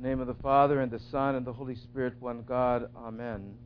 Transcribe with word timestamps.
Name 0.00 0.20
of 0.20 0.28
the 0.28 0.34
Father, 0.34 0.80
and 0.80 0.92
the 0.92 1.00
Son, 1.10 1.34
and 1.34 1.44
the 1.44 1.52
Holy 1.52 1.74
Spirit, 1.74 2.14
one 2.20 2.44
God. 2.46 2.88
Amen. 2.96 3.56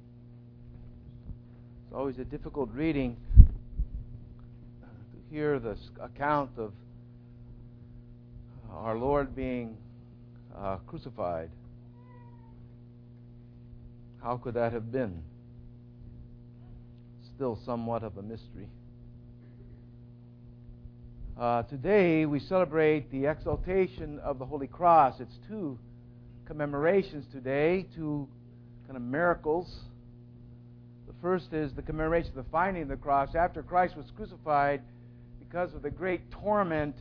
It's 1.85 1.95
always 1.95 2.19
a 2.19 2.25
difficult 2.25 2.71
reading 2.73 3.19
to 4.81 5.35
hear 5.35 5.59
the 5.59 5.77
account 6.01 6.53
of 6.57 6.73
our 8.71 8.97
Lord 8.97 9.37
being 9.37 9.77
uh, 10.57 10.77
crucified. 10.87 11.51
How 14.23 14.39
could 14.39 14.55
that 14.55 14.73
have 14.73 14.91
been? 14.91 15.23
Still 17.37 17.59
somewhat 17.67 18.03
of 18.03 18.17
a 18.17 18.23
mystery. 18.23 18.69
Uh, 21.39 21.65
today 21.65 22.25
we 22.25 22.41
celebrate 22.41 23.11
the 23.11 23.27
exaltation 23.27 24.19
of 24.21 24.39
the 24.39 24.47
Holy 24.47 24.67
Cross. 24.67 25.21
It's 25.21 25.39
two 25.47 25.79
commemorations 26.47 27.25
today, 27.33 27.87
two 27.95 28.29
kind 28.87 28.97
of 28.97 29.03
miracles. 29.03 29.75
The 31.07 31.15
first 31.21 31.53
is 31.53 31.73
the 31.73 31.83
commemoration 31.83 32.31
of 32.31 32.45
the 32.45 32.51
finding 32.51 32.83
of 32.83 32.89
the 32.89 32.97
cross. 32.97 33.35
After 33.35 33.63
Christ 33.63 33.97
was 33.97 34.07
crucified, 34.17 34.83
because 35.39 35.75
of 35.75 35.83
the 35.83 35.91
great 35.91 36.31
torment 36.31 36.97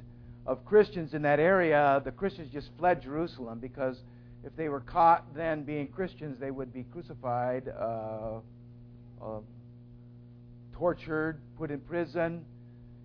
of 0.45 0.65
Christians 0.65 1.13
in 1.13 1.21
that 1.21 1.39
area, 1.39 2.01
the 2.03 2.11
Christians 2.11 2.51
just 2.51 2.69
fled 2.77 3.01
Jerusalem 3.01 3.59
because 3.59 3.97
if 4.43 4.55
they 4.55 4.69
were 4.69 4.81
caught 4.81 5.33
then 5.35 5.63
being 5.63 5.87
Christians, 5.87 6.37
they 6.39 6.51
would 6.51 6.73
be 6.73 6.83
crucified, 6.83 7.67
uh, 7.67 8.39
uh, 9.21 9.39
tortured, 10.73 11.37
put 11.57 11.69
in 11.69 11.79
prison. 11.79 12.43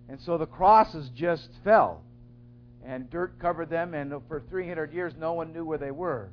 And 0.09 0.19
so 0.21 0.37
the 0.37 0.47
crosses 0.47 1.09
just 1.15 1.49
fell, 1.63 2.01
and 2.87 3.09
dirt 3.09 3.37
covered 3.39 3.69
them, 3.69 3.93
and 3.93 4.13
for 4.27 4.41
300 4.49 4.93
years 4.93 5.13
no 5.19 5.33
one 5.33 5.51
knew 5.51 5.65
where 5.65 5.77
they 5.77 5.91
were. 5.91 6.29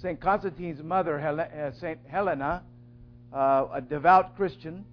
St. 0.00 0.20
Constantine's 0.20 0.82
mother, 0.82 1.18
uh, 1.18 1.72
St. 1.80 1.98
Helena, 2.06 2.62
uh, 3.32 3.66
a 3.72 3.80
devout 3.80 4.36
Christian, 4.36 4.84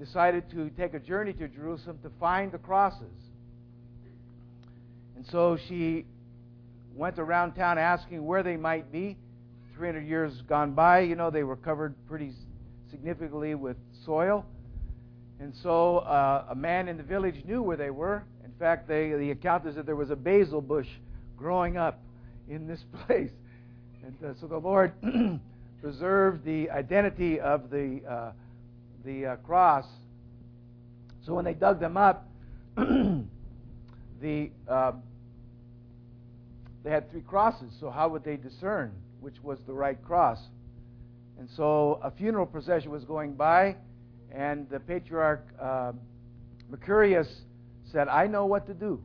decided 0.00 0.50
to 0.50 0.70
take 0.70 0.94
a 0.94 0.98
journey 0.98 1.32
to 1.34 1.46
Jerusalem 1.46 1.98
to 2.02 2.10
find 2.18 2.50
the 2.50 2.58
crosses. 2.58 3.12
And 5.14 5.26
so 5.26 5.56
she 5.68 6.06
went 6.96 7.18
around 7.18 7.52
town 7.52 7.78
asking 7.78 8.24
where 8.24 8.42
they 8.42 8.56
might 8.56 8.90
be. 8.90 9.16
300 9.76 10.00
years 10.00 10.42
gone 10.48 10.72
by, 10.72 11.00
you 11.00 11.14
know, 11.14 11.30
they 11.30 11.44
were 11.44 11.56
covered 11.56 11.94
pretty 12.08 12.32
significantly 12.90 13.54
with 13.54 13.76
soil. 14.04 14.44
And 15.38 15.54
so 15.62 15.98
uh, 15.98 16.46
a 16.50 16.54
man 16.54 16.88
in 16.88 16.96
the 16.96 17.02
village 17.02 17.44
knew 17.44 17.62
where 17.62 17.76
they 17.76 17.90
were. 17.90 18.24
Fact, 18.62 18.86
they, 18.86 19.10
the 19.10 19.32
account 19.32 19.66
is 19.66 19.74
that 19.74 19.86
there 19.86 19.96
was 19.96 20.10
a 20.10 20.14
basil 20.14 20.60
bush 20.60 20.86
growing 21.36 21.76
up 21.76 21.98
in 22.48 22.68
this 22.68 22.78
place. 23.06 23.32
And 24.04 24.14
uh, 24.24 24.34
so 24.40 24.46
the 24.46 24.56
Lord 24.56 24.92
preserved 25.82 26.44
the 26.44 26.70
identity 26.70 27.40
of 27.40 27.70
the, 27.70 28.00
uh, 28.08 28.32
the 29.04 29.26
uh, 29.26 29.36
cross. 29.38 29.84
So 31.26 31.34
when 31.34 31.44
they 31.44 31.54
dug 31.54 31.80
them 31.80 31.96
up, 31.96 32.28
the, 32.76 34.50
uh, 34.68 34.92
they 36.84 36.90
had 36.90 37.10
three 37.10 37.22
crosses. 37.22 37.72
So 37.80 37.90
how 37.90 38.10
would 38.10 38.22
they 38.22 38.36
discern 38.36 38.92
which 39.18 39.42
was 39.42 39.58
the 39.66 39.72
right 39.72 40.00
cross? 40.04 40.38
And 41.36 41.50
so 41.56 41.98
a 42.00 42.12
funeral 42.12 42.46
procession 42.46 42.92
was 42.92 43.04
going 43.04 43.34
by, 43.34 43.74
and 44.30 44.70
the 44.70 44.78
patriarch 44.78 45.44
uh, 45.60 45.90
Macarius 46.70 47.26
said, 47.92 48.08
I 48.08 48.26
know 48.26 48.46
what 48.46 48.66
to 48.66 48.74
do. 48.74 49.00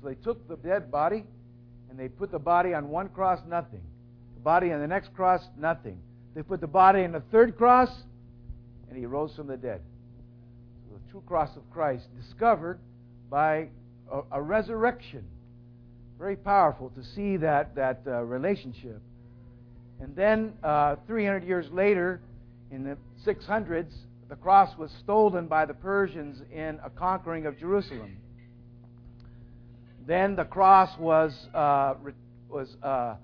So 0.00 0.08
they 0.08 0.14
took 0.14 0.48
the 0.48 0.56
dead 0.56 0.90
body 0.90 1.24
and 1.90 1.98
they 1.98 2.08
put 2.08 2.32
the 2.32 2.38
body 2.38 2.74
on 2.74 2.88
one 2.88 3.08
cross, 3.08 3.40
nothing. 3.46 3.82
The 4.34 4.40
body 4.40 4.72
on 4.72 4.80
the 4.80 4.86
next 4.86 5.14
cross, 5.14 5.42
nothing. 5.56 5.98
They 6.34 6.42
put 6.42 6.60
the 6.60 6.66
body 6.66 7.04
on 7.04 7.12
the 7.12 7.22
third 7.30 7.56
cross, 7.56 7.90
and 8.88 8.98
he 8.98 9.06
rose 9.06 9.34
from 9.36 9.46
the 9.46 9.56
dead. 9.56 9.80
So 10.88 10.96
the 10.96 11.10
true 11.12 11.22
cross 11.26 11.56
of 11.56 11.62
Christ 11.70 12.06
discovered 12.20 12.80
by 13.30 13.68
a, 14.10 14.22
a 14.32 14.42
resurrection. 14.42 15.24
Very 16.18 16.36
powerful 16.36 16.90
to 16.90 17.04
see 17.04 17.36
that, 17.36 17.76
that 17.76 18.00
uh, 18.06 18.22
relationship. 18.22 19.00
And 20.00 20.16
then, 20.16 20.54
uh, 20.62 20.96
300 21.06 21.44
years 21.44 21.66
later, 21.70 22.20
in 22.72 22.82
the 22.82 22.96
600s, 23.24 23.92
the 24.34 24.40
cross 24.40 24.76
was 24.76 24.90
stolen 24.98 25.46
by 25.46 25.64
the 25.64 25.74
Persians 25.74 26.42
in 26.52 26.80
a 26.84 26.90
conquering 26.90 27.46
of 27.46 27.56
Jerusalem. 27.56 28.16
Then 30.08 30.34
the 30.34 30.44
cross 30.44 30.90
was, 30.98 31.46
uh, 31.54 31.94
re- 32.02 32.14
was 32.48 32.76
uh, 32.82 33.14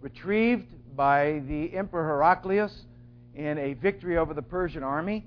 retrieved 0.00 0.66
by 0.96 1.40
the 1.46 1.72
Emperor 1.72 2.02
Heraclius 2.02 2.76
in 3.36 3.58
a 3.58 3.74
victory 3.74 4.18
over 4.18 4.34
the 4.34 4.42
Persian 4.42 4.82
army, 4.82 5.24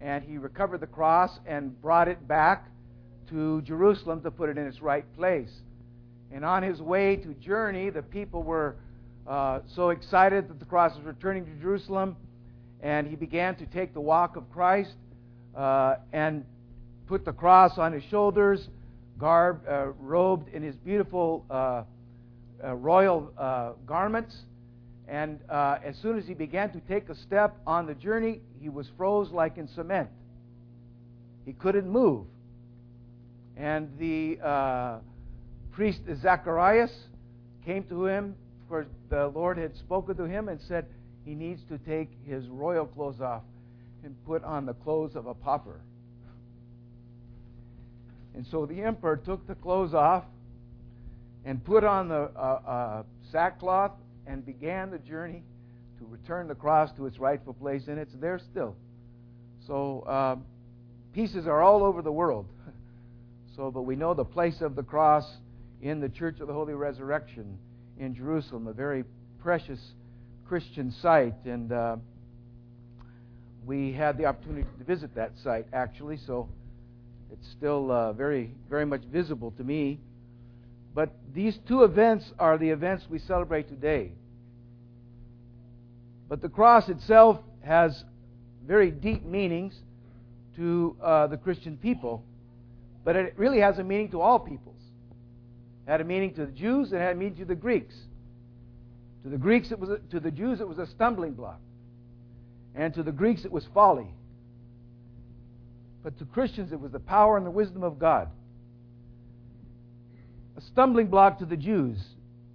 and 0.00 0.24
he 0.24 0.38
recovered 0.38 0.80
the 0.80 0.86
cross 0.86 1.30
and 1.44 1.78
brought 1.82 2.08
it 2.08 2.26
back 2.26 2.70
to 3.28 3.60
Jerusalem 3.60 4.22
to 4.22 4.30
put 4.30 4.48
it 4.48 4.56
in 4.56 4.66
its 4.66 4.80
right 4.80 5.04
place. 5.14 5.52
And 6.32 6.42
on 6.42 6.62
his 6.62 6.80
way 6.80 7.16
to 7.16 7.34
journey, 7.34 7.90
the 7.90 8.00
people 8.00 8.42
were 8.42 8.76
uh, 9.26 9.60
so 9.74 9.90
excited 9.90 10.48
that 10.48 10.58
the 10.58 10.64
cross 10.64 10.96
was 10.96 11.04
returning 11.04 11.44
to 11.44 11.52
Jerusalem, 11.60 12.16
and 12.82 13.06
he 13.06 13.16
began 13.16 13.56
to 13.56 13.66
take 13.66 13.92
the 13.92 14.00
walk 14.00 14.36
of 14.36 14.50
Christ 14.50 14.94
uh, 15.56 15.96
and 16.12 16.44
put 17.06 17.24
the 17.24 17.32
cross 17.32 17.76
on 17.76 17.92
his 17.92 18.04
shoulders, 18.04 18.68
garbed, 19.18 19.68
uh, 19.68 19.88
robed 19.98 20.52
in 20.54 20.62
his 20.62 20.76
beautiful 20.76 21.44
uh, 21.50 21.82
uh, 22.64 22.74
royal 22.74 23.32
uh, 23.36 23.72
garments. 23.86 24.36
And 25.08 25.40
as 25.50 25.96
soon 26.00 26.18
as 26.18 26.26
he 26.26 26.34
began 26.34 26.70
to 26.70 26.80
take 26.80 27.08
a 27.08 27.16
step 27.16 27.56
on 27.66 27.86
the 27.86 27.94
journey, 27.94 28.40
he 28.60 28.68
was 28.68 28.88
froze 28.96 29.32
like 29.32 29.58
in 29.58 29.66
cement. 29.66 30.08
He 31.44 31.52
couldn't 31.52 31.88
move. 31.88 32.26
And 33.56 33.88
the 33.98 35.00
priest 35.72 36.02
Zacharias 36.22 36.92
came 37.66 37.82
to 37.84 38.06
him, 38.06 38.36
for 38.68 38.86
the 39.08 39.26
Lord 39.34 39.58
had 39.58 39.76
spoken 39.78 40.16
to 40.16 40.24
him 40.24 40.48
and 40.48 40.60
said 40.60 40.86
he 41.24 41.34
needs 41.34 41.62
to 41.68 41.78
take 41.78 42.10
his 42.26 42.46
royal 42.48 42.86
clothes 42.86 43.20
off 43.20 43.42
and 44.02 44.14
put 44.24 44.42
on 44.44 44.66
the 44.66 44.74
clothes 44.74 45.16
of 45.16 45.26
a 45.26 45.34
pauper. 45.34 45.80
And 48.34 48.46
so 48.46 48.64
the 48.64 48.82
emperor 48.82 49.16
took 49.16 49.46
the 49.46 49.54
clothes 49.54 49.92
off 49.92 50.24
and 51.44 51.62
put 51.64 51.84
on 51.84 52.08
the 52.08 52.30
uh, 52.36 52.60
uh, 52.66 53.02
sackcloth 53.32 53.92
and 54.26 54.44
began 54.44 54.90
the 54.90 54.98
journey 54.98 55.42
to 55.98 56.06
return 56.06 56.48
the 56.48 56.54
cross 56.54 56.90
to 56.92 57.06
its 57.06 57.18
rightful 57.18 57.54
place, 57.54 57.88
and 57.88 57.98
it's 57.98 58.14
there 58.14 58.38
still. 58.38 58.76
So 59.66 60.00
uh, 60.06 60.36
pieces 61.12 61.46
are 61.46 61.60
all 61.60 61.82
over 61.82 62.02
the 62.02 62.12
world. 62.12 62.46
so, 63.56 63.70
but 63.70 63.82
we 63.82 63.96
know 63.96 64.14
the 64.14 64.24
place 64.24 64.60
of 64.60 64.76
the 64.76 64.82
cross 64.82 65.24
in 65.82 66.00
the 66.00 66.08
Church 66.08 66.40
of 66.40 66.46
the 66.46 66.54
Holy 66.54 66.74
Resurrection 66.74 67.58
in 67.98 68.14
Jerusalem, 68.14 68.66
a 68.66 68.72
very 68.72 69.04
precious 69.40 69.80
Christian 70.50 70.90
site. 71.00 71.44
And 71.44 71.70
uh, 71.70 71.96
we 73.64 73.92
had 73.92 74.18
the 74.18 74.24
opportunity 74.24 74.66
to 74.78 74.84
visit 74.84 75.14
that 75.14 75.30
site, 75.44 75.66
actually, 75.72 76.18
so 76.26 76.48
it's 77.32 77.48
still 77.56 77.92
uh, 77.92 78.12
very, 78.14 78.52
very 78.68 78.84
much 78.84 79.02
visible 79.12 79.52
to 79.58 79.62
me. 79.62 80.00
But 80.92 81.10
these 81.32 81.56
two 81.68 81.84
events 81.84 82.32
are 82.36 82.58
the 82.58 82.70
events 82.70 83.04
we 83.08 83.20
celebrate 83.20 83.68
today. 83.68 84.10
But 86.28 86.42
the 86.42 86.48
cross 86.48 86.88
itself 86.88 87.38
has 87.64 88.02
very 88.66 88.90
deep 88.90 89.24
meanings 89.24 89.78
to 90.56 90.96
uh, 91.00 91.28
the 91.28 91.36
Christian 91.36 91.76
people, 91.76 92.24
but 93.04 93.14
it 93.14 93.34
really 93.36 93.60
has 93.60 93.78
a 93.78 93.84
meaning 93.84 94.10
to 94.10 94.20
all 94.20 94.40
peoples. 94.40 94.82
It 95.86 95.90
had 95.92 96.00
a 96.00 96.04
meaning 96.04 96.34
to 96.34 96.46
the 96.46 96.52
Jews, 96.52 96.90
and 96.90 97.00
it 97.00 97.04
had 97.04 97.14
a 97.14 97.18
meaning 97.20 97.36
to 97.36 97.44
the 97.44 97.54
Greeks. 97.54 97.94
To 99.22 99.28
the 99.28 99.36
Greeks, 99.36 99.70
it 99.70 99.78
was 99.78 99.90
a, 99.90 99.98
to 100.10 100.20
the 100.20 100.30
Jews, 100.30 100.60
it 100.60 100.68
was 100.68 100.78
a 100.78 100.86
stumbling 100.86 101.32
block, 101.32 101.60
and 102.74 102.94
to 102.94 103.02
the 103.02 103.12
Greeks, 103.12 103.44
it 103.44 103.52
was 103.52 103.66
folly. 103.74 104.08
But 106.02 106.18
to 106.18 106.24
Christians, 106.24 106.72
it 106.72 106.80
was 106.80 106.92
the 106.92 107.00
power 107.00 107.36
and 107.36 107.44
the 107.44 107.50
wisdom 107.50 107.82
of 107.82 107.98
God. 107.98 108.28
A 110.56 110.60
stumbling 110.62 111.08
block 111.08 111.38
to 111.40 111.44
the 111.44 111.56
Jews. 111.56 111.98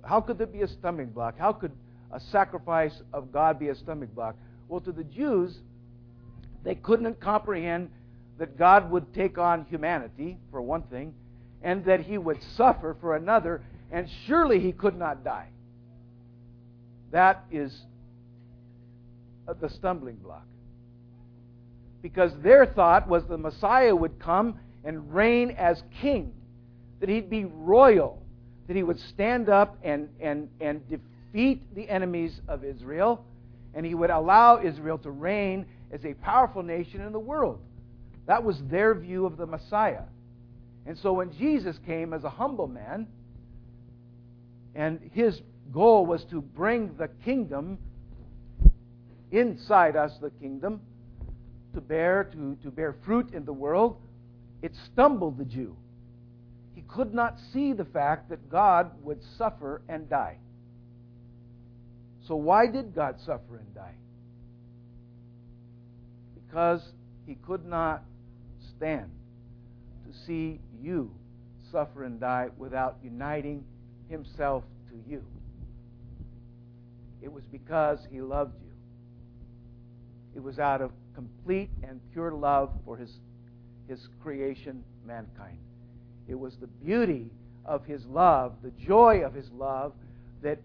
How 0.03 0.21
could 0.21 0.37
there 0.37 0.47
be 0.47 0.61
a 0.61 0.67
stumbling 0.67 1.09
block? 1.09 1.37
How 1.37 1.53
could 1.53 1.71
a 2.11 2.19
sacrifice 2.19 3.01
of 3.13 3.31
God 3.31 3.59
be 3.59 3.69
a 3.69 3.75
stumbling 3.75 4.09
block? 4.09 4.35
Well, 4.67 4.81
to 4.81 4.91
the 4.91 5.03
Jews, 5.03 5.55
they 6.63 6.75
couldn't 6.75 7.19
comprehend 7.19 7.91
that 8.39 8.57
God 8.57 8.89
would 8.89 9.13
take 9.13 9.37
on 9.37 9.65
humanity, 9.65 10.37
for 10.49 10.61
one 10.61 10.81
thing, 10.83 11.13
and 11.61 11.85
that 11.85 12.01
he 12.01 12.17
would 12.17 12.41
suffer 12.55 12.97
for 12.99 13.15
another, 13.15 13.61
and 13.91 14.09
surely 14.25 14.59
he 14.59 14.71
could 14.71 14.97
not 14.97 15.23
die. 15.23 15.49
That 17.15 17.45
is 17.49 17.73
the 19.61 19.69
stumbling 19.69 20.17
block. 20.17 20.45
Because 22.01 22.33
their 22.43 22.65
thought 22.65 23.07
was 23.07 23.23
the 23.23 23.37
Messiah 23.37 23.95
would 23.95 24.19
come 24.19 24.59
and 24.83 25.15
reign 25.15 25.51
as 25.51 25.81
king, 26.01 26.33
that 26.99 27.07
he'd 27.07 27.29
be 27.29 27.45
royal, 27.45 28.21
that 28.67 28.75
he 28.75 28.83
would 28.83 28.99
stand 28.99 29.47
up 29.47 29.77
and, 29.81 30.09
and, 30.19 30.49
and 30.59 30.81
defeat 30.89 31.61
the 31.73 31.87
enemies 31.87 32.41
of 32.49 32.65
Israel, 32.65 33.23
and 33.73 33.85
he 33.85 33.95
would 33.95 34.09
allow 34.09 34.61
Israel 34.61 34.97
to 34.97 35.09
reign 35.09 35.67
as 35.93 36.03
a 36.03 36.15
powerful 36.15 36.63
nation 36.63 36.99
in 36.99 37.13
the 37.13 37.19
world. 37.19 37.61
That 38.27 38.43
was 38.43 38.61
their 38.69 38.93
view 38.93 39.25
of 39.25 39.37
the 39.37 39.45
Messiah. 39.45 40.03
And 40.85 40.97
so 40.97 41.13
when 41.13 41.31
Jesus 41.37 41.79
came 41.85 42.11
as 42.11 42.25
a 42.25 42.29
humble 42.29 42.67
man, 42.67 43.07
and 44.75 44.99
his 45.13 45.39
goal 45.71 46.05
was 46.05 46.23
to 46.25 46.41
bring 46.41 46.95
the 46.97 47.07
kingdom 47.23 47.77
inside 49.31 49.95
us, 49.95 50.11
the 50.21 50.29
kingdom, 50.29 50.81
to 51.73 51.81
bear, 51.81 52.23
to, 52.31 52.57
to 52.63 52.71
bear 52.71 52.95
fruit 53.05 53.33
in 53.33 53.45
the 53.45 53.53
world, 53.53 53.97
it 54.61 54.73
stumbled 54.91 55.37
the 55.37 55.45
Jew. 55.45 55.75
He 56.73 56.81
could 56.81 57.13
not 57.13 57.37
see 57.53 57.73
the 57.73 57.85
fact 57.85 58.29
that 58.29 58.49
God 58.49 58.91
would 59.03 59.19
suffer 59.37 59.81
and 59.89 60.09
die. 60.09 60.37
So, 62.27 62.35
why 62.35 62.67
did 62.67 62.95
God 62.95 63.19
suffer 63.19 63.57
and 63.57 63.75
die? 63.75 63.93
Because 66.33 66.81
he 67.27 67.35
could 67.35 67.65
not 67.65 68.03
stand 68.75 69.11
to 70.05 70.17
see 70.25 70.59
you 70.81 71.11
suffer 71.71 72.03
and 72.03 72.19
die 72.19 72.49
without 72.57 72.97
uniting 73.03 73.63
himself 74.09 74.63
to 74.89 75.11
you. 75.11 75.23
It 77.25 77.33
was 77.33 77.43
because 77.51 77.97
he 78.11 78.21
loved 78.21 78.53
you. 78.63 78.71
It 80.35 80.43
was 80.43 80.59
out 80.59 80.79
of 80.79 80.91
complete 81.15 81.71
and 81.81 81.99
pure 82.13 82.31
love 82.31 82.69
for 82.85 82.95
his, 82.95 83.11
his 83.89 84.07
creation, 84.21 84.83
mankind. 85.07 85.57
It 86.27 86.35
was 86.35 86.55
the 86.57 86.67
beauty 86.67 87.31
of 87.65 87.83
his 87.83 88.05
love, 88.05 88.53
the 88.61 88.69
joy 88.69 89.23
of 89.25 89.33
his 89.33 89.49
love, 89.49 89.93
that 90.43 90.59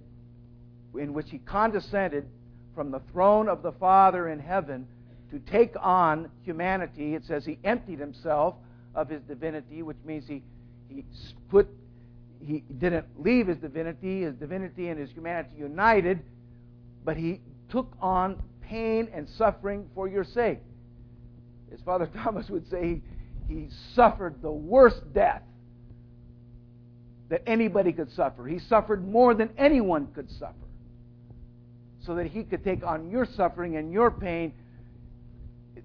in 0.99 1.15
which 1.15 1.31
he 1.31 1.39
condescended 1.39 2.27
from 2.75 2.91
the 2.91 3.01
throne 3.11 3.49
of 3.49 3.63
the 3.63 3.73
Father 3.73 4.29
in 4.29 4.39
heaven 4.39 4.87
to 5.31 5.39
take 5.39 5.73
on 5.81 6.31
humanity. 6.43 7.15
It 7.15 7.25
says 7.25 7.47
he 7.47 7.59
emptied 7.65 8.01
himself 8.01 8.55
of 8.95 9.09
his 9.09 9.23
divinity, 9.23 9.83
which 9.83 9.97
means 10.05 10.29
he, 10.29 10.43
he 10.91 11.05
put 11.49 11.69
he 12.47 12.65
didn't 12.79 13.07
leave 13.19 13.47
his 13.47 13.59
divinity, 13.59 14.23
his 14.23 14.35
divinity 14.35 14.89
and 14.89 14.99
his 14.99 15.11
humanity 15.11 15.51
united, 15.59 16.21
but 17.05 17.17
he 17.17 17.41
took 17.71 17.93
on 18.01 18.43
pain 18.61 19.09
and 19.13 19.29
suffering 19.29 19.89
for 19.95 20.09
your 20.09 20.25
sake. 20.25 20.59
As 21.73 21.81
Father 21.81 22.09
Thomas 22.23 22.49
would 22.49 22.69
say, 22.71 23.03
he 23.49 23.69
suffered 23.95 24.43
the 24.43 24.51
worst 24.51 25.13
death 25.13 25.43
that 27.29 27.43
anybody 27.47 27.93
could 27.93 28.11
suffer. 28.13 28.47
He 28.47 28.59
suffered 28.59 29.07
more 29.07 29.35
than 29.35 29.51
anyone 29.57 30.09
could 30.15 30.31
suffer 30.31 30.55
so 32.05 32.15
that 32.17 32.27
he 32.27 32.43
could 32.45 32.65
take 32.65 32.85
on 32.85 33.11
your 33.11 33.25
suffering 33.25 33.77
and 33.77 33.93
your 33.93 34.11
pain. 34.11 34.53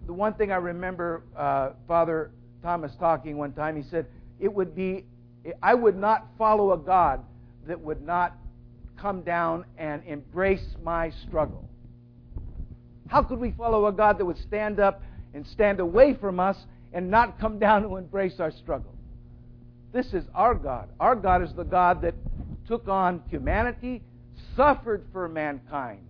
The 0.06 0.14
one 0.14 0.34
thing 0.34 0.52
I 0.52 0.56
remember 0.56 1.24
uh, 1.36 1.72
Father 1.88 2.32
Thomas 2.64 2.92
talking 3.00 3.38
one 3.38 3.54
time, 3.54 3.76
he 3.76 3.88
said, 3.90 4.08
It 4.40 4.52
would 4.52 4.76
be, 4.76 5.06
I 5.62 5.74
would 5.74 5.98
not 5.98 6.28
follow 6.38 6.72
a 6.74 6.78
God 6.78 7.24
that 7.68 7.80
would 7.80 8.02
not 8.02 8.36
come 9.06 9.22
down 9.22 9.64
and 9.78 10.02
embrace 10.08 10.66
my 10.84 11.12
struggle. 11.28 11.64
How 13.06 13.22
could 13.22 13.40
we 13.40 13.52
follow 13.52 13.86
a 13.86 13.92
God 13.92 14.18
that 14.18 14.26
would 14.26 14.40
stand 14.40 14.80
up 14.80 15.00
and 15.36 15.46
stand 15.46 15.80
away 15.80 16.16
from 16.16 16.40
us 16.40 16.58
and 16.92 17.12
not 17.12 17.40
come 17.40 17.60
down 17.60 17.84
to 17.84 17.98
embrace 17.98 18.40
our 18.40 18.50
struggle? 18.50 18.96
This 19.94 20.12
is 20.12 20.24
our 20.34 20.56
God. 20.56 20.90
Our 21.00 21.16
God 21.16 21.44
is 21.44 21.54
the 21.54 21.64
God 21.64 22.02
that 22.02 22.16
took 22.68 22.88
on 22.88 23.22
humanity, 23.30 24.02
suffered 24.56 25.06
for 25.14 25.30
mankind, 25.30 26.02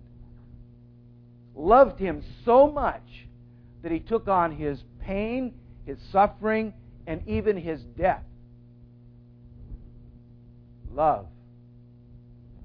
loved 1.53 1.99
him 1.99 2.23
so 2.45 2.71
much 2.71 3.27
that 3.83 3.91
he 3.91 3.99
took 3.99 4.29
on 4.29 4.53
his 4.53 4.81
pain, 5.01 5.53
his 5.85 5.97
suffering, 6.13 6.73
and 7.05 7.27
even 7.27 7.57
his 7.57 7.81
death. 7.97 8.23
Love. 10.93 11.27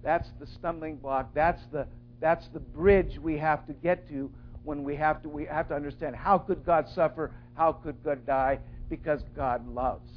That's 0.03 0.29
the 0.39 0.47
stumbling 0.47 0.97
block. 0.97 1.31
That's 1.35 1.63
the, 1.73 1.87
that's 2.21 2.47
the 2.49 2.61
bridge 2.61 3.19
we 3.19 3.39
have 3.39 3.67
to 3.67 3.73
get 3.73 4.09
to 4.09 4.31
when 4.65 4.85
we 4.85 4.97
have 4.97 5.23
to, 5.23 5.29
we 5.29 5.47
have 5.47 5.69
to 5.69 5.75
understand 5.75 6.17
how 6.17 6.39
could 6.39 6.65
God 6.65 6.87
suffer? 6.95 7.33
How 7.55 7.73
could 7.73 8.03
God 8.05 8.27
die? 8.27 8.59
Because 8.89 9.21
God 9.35 9.67
loves. 9.69 10.11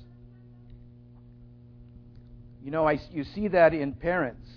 You 2.63 2.71
know, 2.71 2.87
I, 2.87 2.99
you 3.11 3.23
see 3.23 3.49
that 3.49 3.73
in 3.73 3.93
parents. 3.93 4.49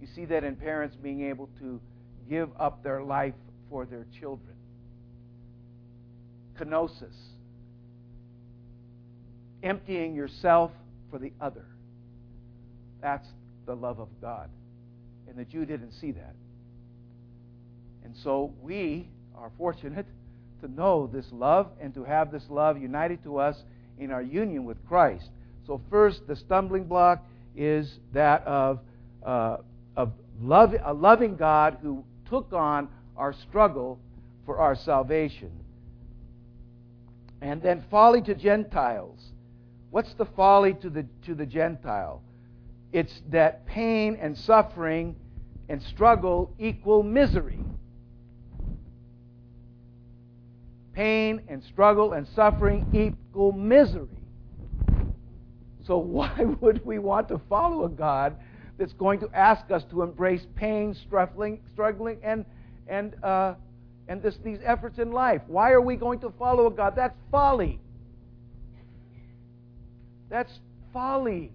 You 0.00 0.08
see 0.14 0.24
that 0.26 0.44
in 0.44 0.56
parents 0.56 0.96
being 0.96 1.24
able 1.24 1.48
to 1.60 1.80
give 2.28 2.48
up 2.58 2.82
their 2.82 3.02
life 3.02 3.34
for 3.70 3.84
their 3.84 4.06
children. 4.18 4.54
Kenosis. 6.58 7.16
Emptying 9.62 10.14
yourself 10.14 10.70
for 11.10 11.18
the 11.18 11.32
other. 11.40 11.66
That's 13.02 13.26
the 13.68 13.76
love 13.76 14.00
of 14.00 14.08
God. 14.20 14.48
And 15.28 15.36
the 15.36 15.44
Jew 15.44 15.64
didn't 15.64 15.92
see 15.92 16.10
that. 16.12 16.34
And 18.02 18.16
so 18.16 18.52
we 18.62 19.06
are 19.36 19.52
fortunate 19.58 20.06
to 20.62 20.68
know 20.68 21.06
this 21.06 21.26
love 21.30 21.70
and 21.80 21.94
to 21.94 22.02
have 22.02 22.32
this 22.32 22.44
love 22.48 22.80
united 22.80 23.22
to 23.24 23.38
us 23.38 23.62
in 23.98 24.10
our 24.10 24.22
union 24.22 24.64
with 24.64 24.84
Christ. 24.88 25.28
So, 25.66 25.80
first, 25.90 26.26
the 26.26 26.34
stumbling 26.34 26.84
block 26.84 27.22
is 27.54 27.98
that 28.14 28.42
of, 28.46 28.80
uh, 29.22 29.58
of 29.96 30.12
love, 30.40 30.74
a 30.82 30.94
loving 30.94 31.36
God 31.36 31.76
who 31.82 32.02
took 32.30 32.52
on 32.54 32.88
our 33.18 33.34
struggle 33.34 33.98
for 34.46 34.58
our 34.58 34.74
salvation. 34.74 35.52
And 37.42 37.60
then 37.60 37.84
folly 37.90 38.22
to 38.22 38.34
Gentiles. 38.34 39.20
What's 39.90 40.14
the 40.14 40.24
folly 40.24 40.72
to 40.74 40.88
the, 40.88 41.06
to 41.26 41.34
the 41.34 41.46
Gentile? 41.46 42.22
It's 42.92 43.22
that 43.30 43.66
pain 43.66 44.16
and 44.20 44.36
suffering 44.36 45.16
and 45.68 45.82
struggle 45.82 46.54
equal 46.58 47.02
misery. 47.02 47.60
Pain 50.94 51.42
and 51.48 51.62
struggle 51.62 52.14
and 52.14 52.26
suffering 52.34 52.86
equal 52.92 53.52
misery. 53.52 54.08
So, 55.86 55.98
why 55.98 56.34
would 56.60 56.84
we 56.84 56.98
want 56.98 57.28
to 57.28 57.40
follow 57.48 57.84
a 57.84 57.88
God 57.88 58.36
that's 58.78 58.92
going 58.94 59.20
to 59.20 59.30
ask 59.34 59.70
us 59.70 59.84
to 59.90 60.02
embrace 60.02 60.46
pain, 60.54 60.94
struggling, 60.94 61.60
struggling 61.72 62.18
and, 62.22 62.44
and, 62.86 63.14
uh, 63.22 63.54
and 64.08 64.22
this, 64.22 64.38
these 64.42 64.60
efforts 64.64 64.98
in 64.98 65.12
life? 65.12 65.42
Why 65.46 65.72
are 65.72 65.80
we 65.80 65.96
going 65.96 66.20
to 66.20 66.32
follow 66.38 66.66
a 66.66 66.70
God? 66.70 66.94
That's 66.96 67.16
folly. 67.30 67.80
That's 70.30 70.60
folly. 70.92 71.52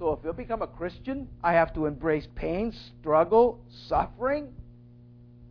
So 0.00 0.12
if 0.12 0.26
I 0.26 0.32
become 0.34 0.62
a 0.62 0.66
Christian, 0.66 1.28
I 1.44 1.52
have 1.52 1.74
to 1.74 1.84
embrace 1.84 2.26
pain, 2.34 2.74
struggle, 2.98 3.60
suffering. 3.86 4.48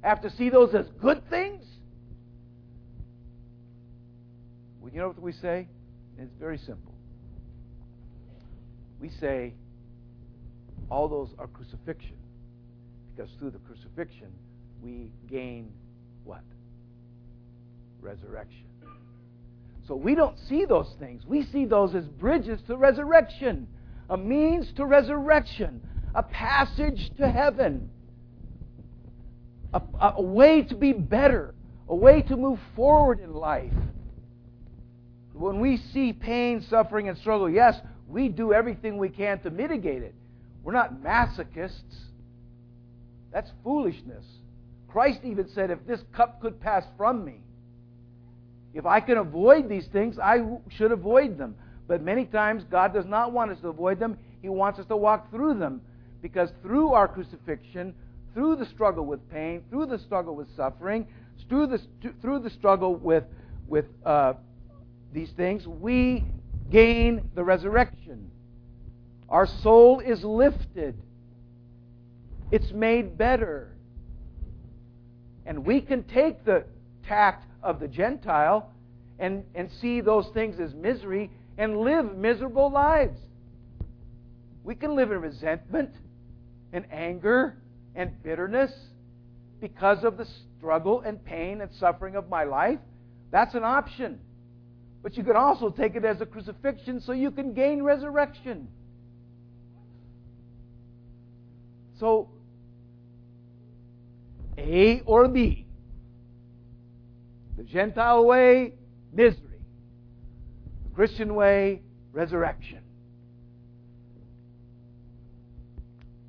I 0.04 0.10
have 0.10 0.22
to 0.24 0.32
see 0.32 0.50
those 0.50 0.74
as 0.74 0.88
good 1.00 1.22
things. 1.30 1.64
Well, 4.82 4.92
you 4.92 5.02
know 5.02 5.10
what 5.10 5.22
we 5.22 5.34
say? 5.34 5.68
It's 6.18 6.34
very 6.40 6.58
simple. 6.58 6.96
We 9.00 9.10
say 9.10 9.54
all 10.90 11.08
those 11.08 11.30
are 11.38 11.46
crucifixion 11.46 12.18
because 13.16 13.30
through 13.38 13.52
the 13.52 13.60
crucifixion 13.60 14.32
we 14.82 15.12
gain 15.30 15.72
what? 16.24 16.42
Resurrection. 18.02 18.66
So 19.88 19.96
we 19.96 20.16
don't 20.16 20.40
see 20.40 20.66
those 20.66 20.92
things. 21.00 21.24
We 21.28 21.46
see 21.46 21.66
those 21.66 21.94
as 21.94 22.06
bridges 22.06 22.60
to 22.66 22.78
resurrection 22.78 23.68
a 24.10 24.18
means 24.18 24.72
to 24.74 24.86
resurrection, 24.86 25.82
a 26.16 26.24
passage 26.24 27.12
to 27.18 27.30
heaven, 27.30 27.90
a, 29.74 29.82
a 30.02 30.22
way 30.22 30.64
to 30.64 30.76
be 30.76 30.94
better, 30.94 31.54
a 31.88 31.96
way 31.96 32.22
to 32.24 32.36
move 32.36 32.60
forward 32.76 33.20
in 33.20 33.34
life. 33.34 33.74
When 35.34 35.60
we 35.60 35.78
see 35.78 36.12
pain, 36.12 36.66
suffering, 36.70 37.08
and 37.08 37.18
struggle, 37.18 37.50
yes, 37.50 37.80
we 38.08 38.28
do 38.28 38.52
everything 38.52 38.98
we 38.98 39.10
can 39.10 39.40
to 39.42 39.52
mitigate 39.52 40.02
it. 40.02 40.16
We're 40.64 40.74
not 40.74 41.02
masochists. 41.02 41.96
That's 43.32 43.50
foolishness. 43.64 44.26
Christ 44.88 45.20
even 45.24 45.48
said, 45.54 45.70
if 45.70 45.86
this 45.86 46.02
cup 46.12 46.42
could 46.42 46.60
pass 46.60 46.84
from 46.98 47.24
me, 47.24 47.42
if 48.74 48.86
I 48.86 49.00
can 49.00 49.18
avoid 49.18 49.70
these 49.70 49.88
things, 49.88 50.18
I 50.20 50.40
should 50.70 50.92
avoid 50.92 51.38
them. 51.38 51.56
But 51.90 52.04
many 52.04 52.26
times, 52.26 52.64
God 52.70 52.94
does 52.94 53.08
not 53.08 53.34
want 53.34 53.50
us 53.50 53.60
to 53.62 53.70
avoid 53.70 54.00
them. 54.00 54.20
He 54.44 54.48
wants 54.48 54.78
us 54.78 54.86
to 54.86 54.96
walk 54.96 55.32
through 55.32 55.56
them. 55.56 55.82
Because 56.22 56.52
through 56.62 56.94
our 56.94 57.08
crucifixion, 57.08 57.96
through 58.36 58.58
the 58.58 58.68
struggle 58.68 59.08
with 59.08 59.28
pain, 59.32 59.64
through 59.72 59.88
the 59.88 59.98
struggle 59.98 60.36
with 60.36 60.56
suffering, 60.56 61.08
through 61.50 61.66
the, 61.66 61.82
through 62.22 62.40
the 62.40 62.52
struggle 62.52 62.94
with, 62.96 63.24
with 63.68 63.86
uh, 64.06 64.34
these 65.12 65.32
things, 65.32 65.66
we 65.66 66.24
gain 66.70 67.32
the 67.34 67.44
resurrection. 67.44 68.30
Our 69.28 69.48
soul 69.48 70.00
is 70.00 70.24
lifted, 70.24 70.96
it's 72.52 72.72
made 72.72 73.18
better. 73.18 73.76
And 75.44 75.66
we 75.66 75.82
can 75.82 76.04
take 76.04 76.46
the 76.46 76.66
tact 77.08 77.48
of 77.64 77.80
the 77.80 77.88
Gentile 77.88 78.70
and, 79.18 79.44
and 79.56 79.72
see 79.82 80.02
those 80.02 80.28
things 80.36 80.60
as 80.60 80.76
misery 80.76 81.32
and 81.60 81.82
live 81.82 82.16
miserable 82.16 82.72
lives. 82.72 83.20
We 84.64 84.76
can 84.76 84.96
live 84.96 85.12
in 85.12 85.20
resentment 85.20 85.94
and 86.72 86.86
anger 86.90 87.58
and 87.96 88.24
bitterness 88.24 88.72
because 89.60 90.06
of 90.06 90.16
the 90.16 90.26
struggle 90.58 91.02
and 91.02 91.24
pain 91.24 91.60
and 91.60 91.70
suffering 91.74 92.16
of 92.16 92.30
my 92.30 92.46
life. 92.46 92.80
That's 93.32 93.56
an 93.56 93.66
option. 93.66 94.20
But 95.04 95.18
you 95.18 95.24
can 95.24 95.36
also 95.36 95.70
take 95.70 95.96
it 95.96 96.06
as 96.06 96.22
a 96.22 96.26
crucifixion 96.26 97.02
so 97.02 97.12
you 97.12 97.30
can 97.30 97.54
gain 97.54 97.84
resurrection. 97.84 98.70
So, 102.00 102.30
A 104.58 105.02
or 105.02 105.28
B. 105.28 105.66
The 107.58 107.64
Gentile 107.64 108.24
way, 108.24 108.76
misery. 109.12 109.49
Christian 111.00 111.34
way, 111.34 111.82
resurrection. 112.12 112.80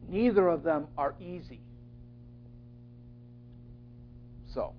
Neither 0.09 0.47
of 0.47 0.63
them 0.63 0.87
are 0.97 1.17
easy. 1.19 1.59
So, 4.55 4.75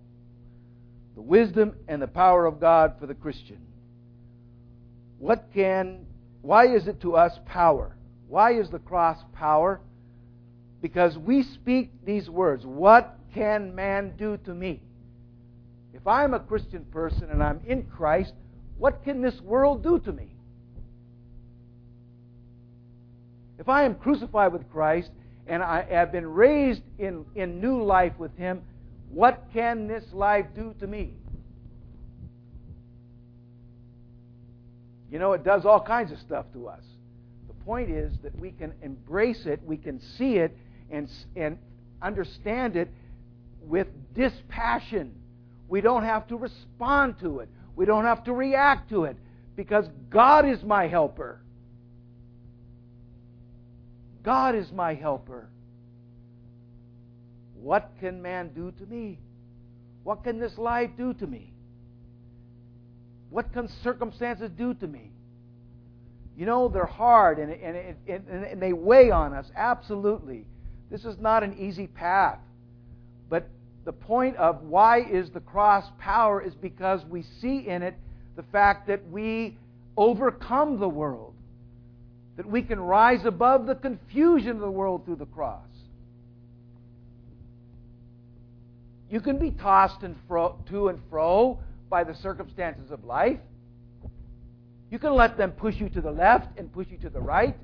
the 1.15 1.21
wisdom 1.21 1.75
and 1.89 2.01
the 2.01 2.07
power 2.07 2.45
of 2.45 2.61
God 2.61 2.93
for 3.01 3.05
the 3.05 3.13
Christian. 3.13 3.57
What 5.19 5.49
can, 5.53 6.05
why 6.41 6.73
is 6.73 6.87
it 6.87 7.01
to 7.01 7.17
us 7.17 7.37
power? 7.45 7.93
Why 8.29 8.53
is 8.53 8.69
the 8.69 8.79
cross 8.79 9.17
power? 9.33 9.81
Because 10.81 11.17
we 11.17 11.43
speak 11.43 11.91
these 12.05 12.29
words 12.29 12.65
What 12.65 13.19
can 13.33 13.75
man 13.75 14.13
do 14.17 14.37
to 14.45 14.53
me? 14.53 14.79
If 15.93 16.07
I'm 16.07 16.33
a 16.33 16.39
Christian 16.39 16.85
person 16.85 17.29
and 17.29 17.43
I'm 17.43 17.59
in 17.67 17.83
Christ, 17.83 18.31
what 18.81 19.03
can 19.03 19.21
this 19.21 19.39
world 19.41 19.83
do 19.83 19.99
to 19.99 20.11
me? 20.11 20.27
If 23.59 23.69
I 23.69 23.83
am 23.83 23.93
crucified 23.93 24.51
with 24.53 24.67
Christ 24.71 25.11
and 25.45 25.61
I 25.61 25.83
have 25.83 26.11
been 26.11 26.25
raised 26.25 26.81
in, 26.97 27.23
in 27.35 27.61
new 27.61 27.83
life 27.83 28.13
with 28.17 28.35
Him, 28.37 28.63
what 29.11 29.45
can 29.53 29.87
this 29.87 30.03
life 30.13 30.47
do 30.55 30.73
to 30.79 30.87
me? 30.87 31.13
You 35.11 35.19
know, 35.19 35.33
it 35.33 35.43
does 35.43 35.63
all 35.63 35.81
kinds 35.81 36.11
of 36.11 36.17
stuff 36.17 36.47
to 36.53 36.67
us. 36.67 36.81
The 37.49 37.63
point 37.63 37.91
is 37.91 38.11
that 38.23 38.35
we 38.39 38.49
can 38.49 38.73
embrace 38.81 39.45
it, 39.45 39.59
we 39.63 39.77
can 39.77 40.01
see 40.17 40.37
it, 40.37 40.57
and, 40.89 41.07
and 41.35 41.59
understand 42.01 42.75
it 42.75 42.89
with 43.61 43.85
dispassion. 44.15 45.13
We 45.67 45.81
don't 45.81 46.03
have 46.03 46.27
to 46.29 46.35
respond 46.35 47.19
to 47.19 47.41
it, 47.41 47.49
we 47.75 47.85
don't 47.85 48.05
have 48.05 48.23
to 48.25 48.33
react 48.33 48.89
to 48.89 49.05
it, 49.05 49.17
because 49.55 49.85
God 50.09 50.47
is 50.47 50.63
my 50.63 50.87
helper. 50.87 51.41
God 54.23 54.55
is 54.55 54.71
my 54.71 54.93
helper. 54.93 55.49
What 57.55 57.91
can 57.99 58.21
man 58.21 58.51
do 58.53 58.71
to 58.71 58.85
me? 58.85 59.19
What 60.03 60.23
can 60.23 60.39
this 60.39 60.57
life 60.57 60.91
do 60.97 61.13
to 61.15 61.27
me? 61.27 61.53
What 63.29 63.53
can 63.53 63.67
circumstances 63.83 64.51
do 64.57 64.73
to 64.75 64.87
me? 64.87 65.11
You 66.35 66.45
know, 66.45 66.67
they're 66.67 66.85
hard 66.85 67.39
and, 67.39 67.51
and, 67.51 67.95
and, 68.07 68.45
and 68.45 68.61
they 68.61 68.73
weigh 68.73 69.11
on 69.11 69.33
us, 69.33 69.51
absolutely. 69.55 70.45
This 70.89 71.05
is 71.05 71.17
not 71.19 71.43
an 71.43 71.57
easy 71.57 71.87
path. 71.87 72.39
The 73.85 73.93
point 73.93 74.35
of 74.37 74.61
why 74.63 75.01
is 75.01 75.29
the 75.31 75.39
cross 75.39 75.85
power 75.99 76.41
is 76.41 76.53
because 76.55 77.03
we 77.05 77.23
see 77.41 77.67
in 77.67 77.81
it 77.81 77.95
the 78.35 78.43
fact 78.43 78.87
that 78.87 79.07
we 79.09 79.57
overcome 79.97 80.79
the 80.79 80.89
world, 80.89 81.33
that 82.37 82.47
we 82.47 82.61
can 82.61 82.79
rise 82.79 83.25
above 83.25 83.65
the 83.65 83.75
confusion 83.75 84.51
of 84.51 84.59
the 84.59 84.71
world 84.71 85.05
through 85.05 85.15
the 85.15 85.25
cross. 85.25 85.65
You 89.09 89.19
can 89.19 89.37
be 89.37 89.51
tossed 89.51 90.03
and 90.03 90.15
fro, 90.27 90.57
to 90.69 90.87
and 90.87 90.99
fro 91.09 91.59
by 91.89 92.03
the 92.03 92.15
circumstances 92.15 92.91
of 92.91 93.03
life. 93.03 93.39
You 94.89 94.99
can 94.99 95.13
let 95.13 95.37
them 95.37 95.51
push 95.51 95.75
you 95.75 95.89
to 95.89 96.01
the 96.01 96.11
left 96.11 96.57
and 96.57 96.71
push 96.71 96.87
you 96.89 96.97
to 96.99 97.09
the 97.09 97.19
right. 97.19 97.57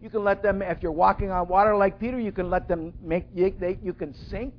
You 0.00 0.08
can 0.08 0.24
let 0.24 0.42
them, 0.42 0.62
if 0.62 0.82
you're 0.82 0.92
walking 0.92 1.30
on 1.30 1.48
water 1.48 1.76
like 1.76 1.98
Peter, 1.98 2.18
you 2.18 2.32
can 2.32 2.48
let 2.48 2.68
them 2.68 2.94
make 3.02 3.26
you, 3.34 3.52
they, 3.58 3.78
you 3.82 3.92
can 3.92 4.14
sink. 4.30 4.54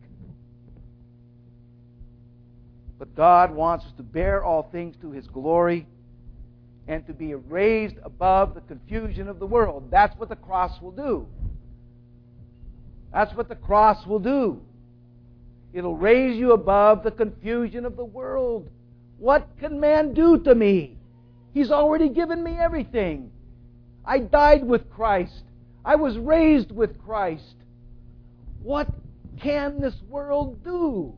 But 3.00 3.16
God 3.16 3.56
wants 3.56 3.86
us 3.86 3.94
to 3.98 4.04
bear 4.04 4.44
all 4.44 4.64
things 4.64 4.96
to 5.02 5.12
His 5.12 5.26
glory 5.26 5.88
and 6.88 7.06
to 7.08 7.14
be 7.14 7.34
raised 7.34 7.96
above 8.04 8.54
the 8.56 8.62
confusion 8.62 9.30
of 9.30 9.40
the 9.40 9.46
world. 9.46 9.90
That's 9.90 10.18
what 10.20 10.28
the 10.28 10.36
cross 10.36 10.82
will 10.82 10.92
do. 10.92 11.26
That's 13.14 13.34
what 13.36 13.48
the 13.48 13.56
cross 13.56 14.06
will 14.06 14.20
do. 14.20 14.62
It'll 15.72 15.96
raise 15.96 16.38
you 16.38 16.52
above 16.52 17.04
the 17.04 17.12
confusion 17.12 17.86
of 17.86 17.96
the 17.96 18.06
world. 18.06 18.70
What 19.18 19.48
can 19.60 19.80
man 19.80 20.14
do 20.14 20.40
to 20.40 20.54
me? 20.54 20.98
He's 21.54 21.72
already 21.72 22.10
given 22.10 22.44
me 22.44 22.58
everything. 22.60 23.32
I 24.04 24.20
died 24.20 24.64
with 24.64 24.90
Christ. 24.90 25.44
I 25.86 25.96
was 25.96 26.18
raised 26.18 26.72
with 26.72 27.02
Christ. 27.06 27.56
What 28.62 28.88
can 29.40 29.80
this 29.80 29.96
world 30.10 30.64
do 30.64 31.14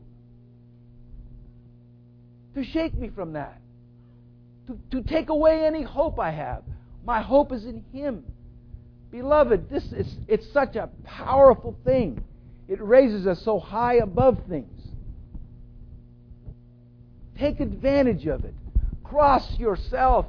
to 2.54 2.64
shake 2.64 2.94
me 2.94 3.08
from 3.08 3.32
that? 3.34 3.60
To, 4.66 4.78
to 4.90 5.02
take 5.02 5.28
away 5.28 5.64
any 5.64 5.82
hope 5.82 6.18
I 6.18 6.30
have? 6.30 6.62
My 7.04 7.20
hope 7.20 7.52
is 7.52 7.64
in 7.64 7.84
Him. 7.92 8.24
Beloved, 9.10 9.68
this 9.68 9.84
is 9.92 10.16
it's 10.28 10.50
such 10.52 10.76
a 10.76 10.88
powerful 11.04 11.76
thing. 11.84 12.22
It 12.68 12.80
raises 12.80 13.26
us 13.26 13.42
so 13.42 13.58
high 13.58 13.94
above 13.96 14.38
things. 14.48 14.80
Take 17.38 17.60
advantage 17.60 18.26
of 18.26 18.44
it. 18.44 18.54
Cross 19.02 19.58
yourself. 19.58 20.26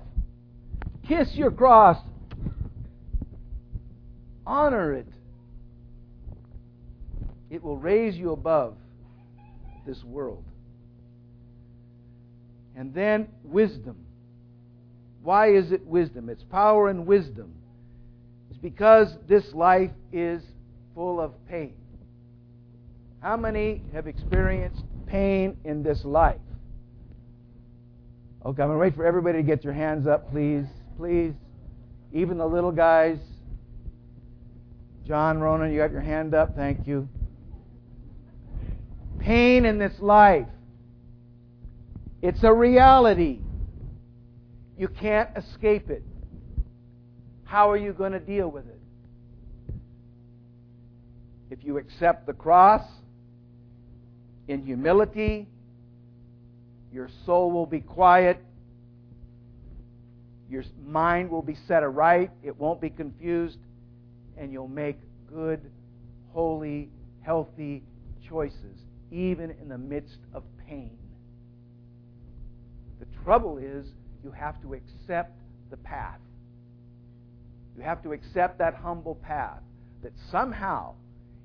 Kiss 1.08 1.36
your 1.36 1.52
cross. 1.52 1.98
Honor 4.46 4.94
it. 4.94 5.08
It 7.50 7.64
will 7.64 7.78
raise 7.78 8.18
you 8.18 8.32
above 8.32 8.76
this 9.86 10.04
world. 10.04 10.44
And 12.76 12.94
then 12.94 13.28
wisdom. 13.44 13.98
Why 15.22 15.54
is 15.54 15.72
it 15.72 15.86
wisdom? 15.86 16.30
It's 16.30 16.44
power 16.44 16.90
and 16.90 17.06
wisdom. 17.06 17.54
It's 18.50 18.60
because 18.60 19.16
this 19.28 19.54
life 19.54 19.92
is 20.12 20.42
full 20.96 21.20
of 21.22 21.34
pain. 21.48 21.74
How 23.22 23.38
many 23.38 23.82
have 23.94 24.08
experienced 24.08 24.84
pain 25.08 25.58
in 25.64 25.82
this 25.82 26.04
life? 26.04 26.42
Okay, 28.46 28.62
I'm 28.62 28.68
going 28.68 28.72
to 28.72 28.78
wait 28.78 28.96
for 28.96 29.06
everybody 29.06 29.38
to 29.38 29.44
get 29.44 29.64
your 29.64 29.72
hands 29.72 30.06
up, 30.08 30.30
please. 30.30 30.66
Please. 30.98 31.34
Even 32.12 32.38
the 32.38 32.46
little 32.46 32.74
guys. 32.74 33.18
John 35.08 35.40
Ronan, 35.40 35.72
you 35.72 35.78
got 35.78 35.92
your 35.92 36.02
hand 36.02 36.36
up. 36.36 36.54
Thank 36.56 36.86
you. 36.86 37.08
Pain 39.20 39.64
in 39.66 39.78
this 39.78 39.94
life. 40.02 40.48
It's 42.24 42.44
a 42.44 42.52
reality. 42.52 43.42
You 44.76 44.88
can't 44.88 45.30
escape 45.38 45.92
it. 45.92 46.02
How 47.44 47.70
are 47.70 47.78
you 47.78 47.94
going 47.94 48.14
to 48.14 48.20
deal 48.20 48.50
with 48.50 48.66
it? 48.66 48.80
If 51.52 51.64
you 51.64 51.78
accept 51.78 52.26
the 52.26 52.34
cross, 52.34 52.82
in 54.48 54.66
humility. 54.66 55.48
Your 56.92 57.10
soul 57.26 57.52
will 57.52 57.66
be 57.66 57.80
quiet. 57.80 58.38
Your 60.50 60.64
mind 60.86 61.30
will 61.30 61.42
be 61.42 61.56
set 61.68 61.84
aright. 61.84 62.32
It 62.44 62.58
won't 62.58 62.82
be 62.82 62.90
confused. 62.90 63.58
And 64.38 64.52
you'll 64.52 64.68
make 64.68 64.98
good, 65.32 65.62
holy, 66.32 66.90
healthy 67.22 67.84
choices, 68.28 68.78
even 69.12 69.52
in 69.62 69.70
the 69.70 69.78
midst 69.78 70.18
of 70.34 70.44
pain. 70.68 70.98
The 73.04 73.24
trouble 73.24 73.58
is, 73.58 73.86
you 74.24 74.32
have 74.32 74.62
to 74.62 74.76
accept 74.76 75.38
the 75.70 75.76
path. 75.78 76.20
You 77.76 77.84
have 77.84 78.02
to 78.04 78.14
accept 78.14 78.60
that 78.60 78.76
humble 78.76 79.16
path 79.16 79.60
that 80.04 80.14
somehow, 80.32 80.94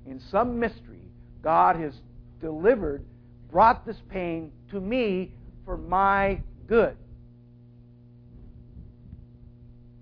in 0.05 0.21
some 0.31 0.57
mystery, 0.57 1.09
God 1.41 1.75
has 1.75 1.93
delivered, 2.39 3.03
brought 3.51 3.85
this 3.85 3.97
pain 4.09 4.53
to 4.71 4.79
me 4.79 5.33
for 5.65 5.75
my 5.75 6.41
good. 6.65 6.95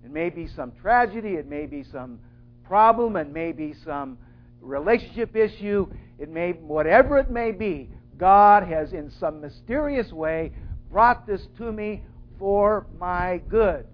It 0.04 0.12
may 0.12 0.30
be 0.30 0.46
some 0.46 0.72
tragedy, 0.80 1.34
it 1.34 1.48
may 1.48 1.66
be 1.66 1.82
some 1.82 2.20
problem, 2.64 3.16
it 3.16 3.32
may 3.32 3.50
be 3.50 3.74
some 3.84 4.16
relationship 4.60 5.34
issue, 5.34 5.90
it 6.20 6.28
may 6.28 6.52
whatever 6.52 7.18
it 7.18 7.30
may 7.30 7.50
be, 7.50 7.90
God 8.16 8.62
has 8.64 8.92
in 8.92 9.10
some 9.18 9.40
mysterious 9.40 10.12
way 10.12 10.52
brought 10.90 11.26
this 11.26 11.46
to 11.58 11.70
me 11.70 12.02
for 12.38 12.86
my 12.98 13.40
good. 13.48 13.86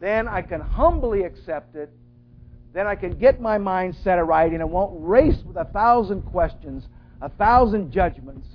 Then 0.00 0.28
I 0.28 0.42
can 0.42 0.60
humbly 0.60 1.22
accept 1.22 1.74
it. 1.74 1.90
Then 2.72 2.86
I 2.86 2.94
can 2.94 3.18
get 3.18 3.40
my 3.40 3.56
mind 3.56 3.96
set 4.02 4.14
right 4.14 4.50
and 4.50 4.60
it 4.60 4.68
won't 4.68 4.92
race 4.98 5.38
with 5.46 5.56
a 5.56 5.64
thousand 5.64 6.22
questions, 6.22 6.84
a 7.22 7.30
thousand 7.30 7.90
judgments, 7.90 8.46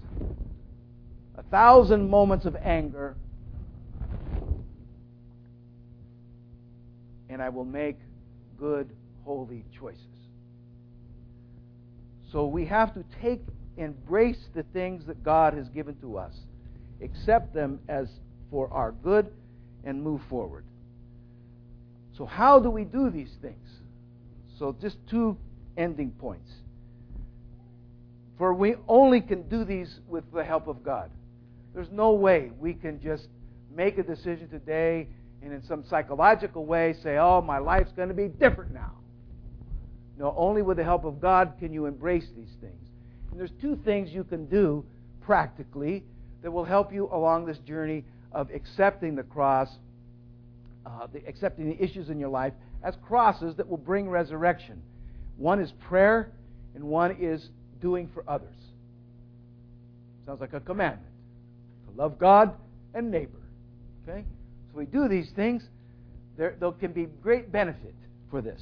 a 1.35 1.43
thousand 1.43 2.09
moments 2.09 2.45
of 2.45 2.55
anger. 2.55 3.15
And 7.29 7.41
I 7.41 7.49
will 7.49 7.65
make 7.65 7.97
good, 8.59 8.91
holy 9.23 9.65
choices. 9.79 10.05
So 12.31 12.45
we 12.45 12.65
have 12.65 12.93
to 12.93 13.03
take, 13.21 13.41
embrace 13.77 14.49
the 14.53 14.63
things 14.73 15.05
that 15.05 15.23
God 15.23 15.53
has 15.53 15.67
given 15.69 15.95
to 16.01 16.17
us, 16.17 16.33
accept 17.01 17.53
them 17.53 17.79
as 17.87 18.07
for 18.49 18.71
our 18.71 18.91
good, 18.91 19.31
and 19.83 20.01
move 20.03 20.21
forward. 20.29 20.65
So, 22.17 22.25
how 22.25 22.59
do 22.59 22.69
we 22.69 22.83
do 22.83 23.09
these 23.09 23.31
things? 23.41 23.67
So, 24.59 24.75
just 24.79 24.97
two 25.07 25.37
ending 25.77 26.11
points. 26.11 26.51
For 28.37 28.53
we 28.53 28.75
only 28.87 29.21
can 29.21 29.47
do 29.47 29.63
these 29.63 29.99
with 30.07 30.23
the 30.33 30.43
help 30.43 30.67
of 30.67 30.83
God. 30.83 31.09
There's 31.73 31.91
no 31.91 32.11
way 32.11 32.51
we 32.59 32.73
can 32.73 33.01
just 33.01 33.27
make 33.73 33.97
a 33.97 34.03
decision 34.03 34.49
today 34.49 35.07
and 35.41 35.53
in 35.53 35.63
some 35.63 35.83
psychological 35.89 36.65
way 36.65 36.93
say, 37.01 37.17
oh, 37.17 37.41
my 37.41 37.57
life's 37.57 37.91
going 37.93 38.09
to 38.09 38.13
be 38.13 38.27
different 38.27 38.73
now. 38.73 38.91
No, 40.17 40.33
only 40.37 40.61
with 40.61 40.77
the 40.77 40.83
help 40.83 41.05
of 41.05 41.19
God 41.19 41.53
can 41.59 41.73
you 41.73 41.85
embrace 41.85 42.27
these 42.35 42.53
things. 42.59 42.90
And 43.31 43.39
there's 43.39 43.51
two 43.61 43.79
things 43.83 44.11
you 44.11 44.23
can 44.23 44.45
do 44.45 44.85
practically 45.21 46.03
that 46.41 46.51
will 46.51 46.65
help 46.65 46.93
you 46.93 47.09
along 47.11 47.45
this 47.45 47.57
journey 47.59 48.03
of 48.31 48.49
accepting 48.51 49.15
the 49.15 49.23
cross, 49.23 49.69
uh, 50.85 51.07
the, 51.11 51.25
accepting 51.27 51.69
the 51.69 51.83
issues 51.83 52.09
in 52.09 52.19
your 52.19 52.29
life 52.29 52.53
as 52.83 52.95
crosses 53.07 53.55
that 53.55 53.67
will 53.67 53.77
bring 53.77 54.09
resurrection. 54.09 54.81
One 55.37 55.59
is 55.59 55.71
prayer, 55.87 56.31
and 56.75 56.83
one 56.83 57.17
is 57.19 57.49
doing 57.81 58.09
for 58.13 58.23
others. 58.27 58.55
Sounds 60.25 60.41
like 60.41 60.53
a 60.53 60.59
commandment 60.59 61.11
to 61.87 62.01
love 62.01 62.19
God 62.19 62.53
and 62.93 63.11
neighbor. 63.11 63.39
Okay? 64.07 64.23
So 64.71 64.77
we 64.77 64.85
do 64.85 65.07
these 65.07 65.29
things. 65.35 65.63
There, 66.37 66.55
there 66.59 66.71
can 66.71 66.91
be 66.91 67.07
great 67.21 67.51
benefit 67.51 67.95
for 68.29 68.41
this. 68.41 68.61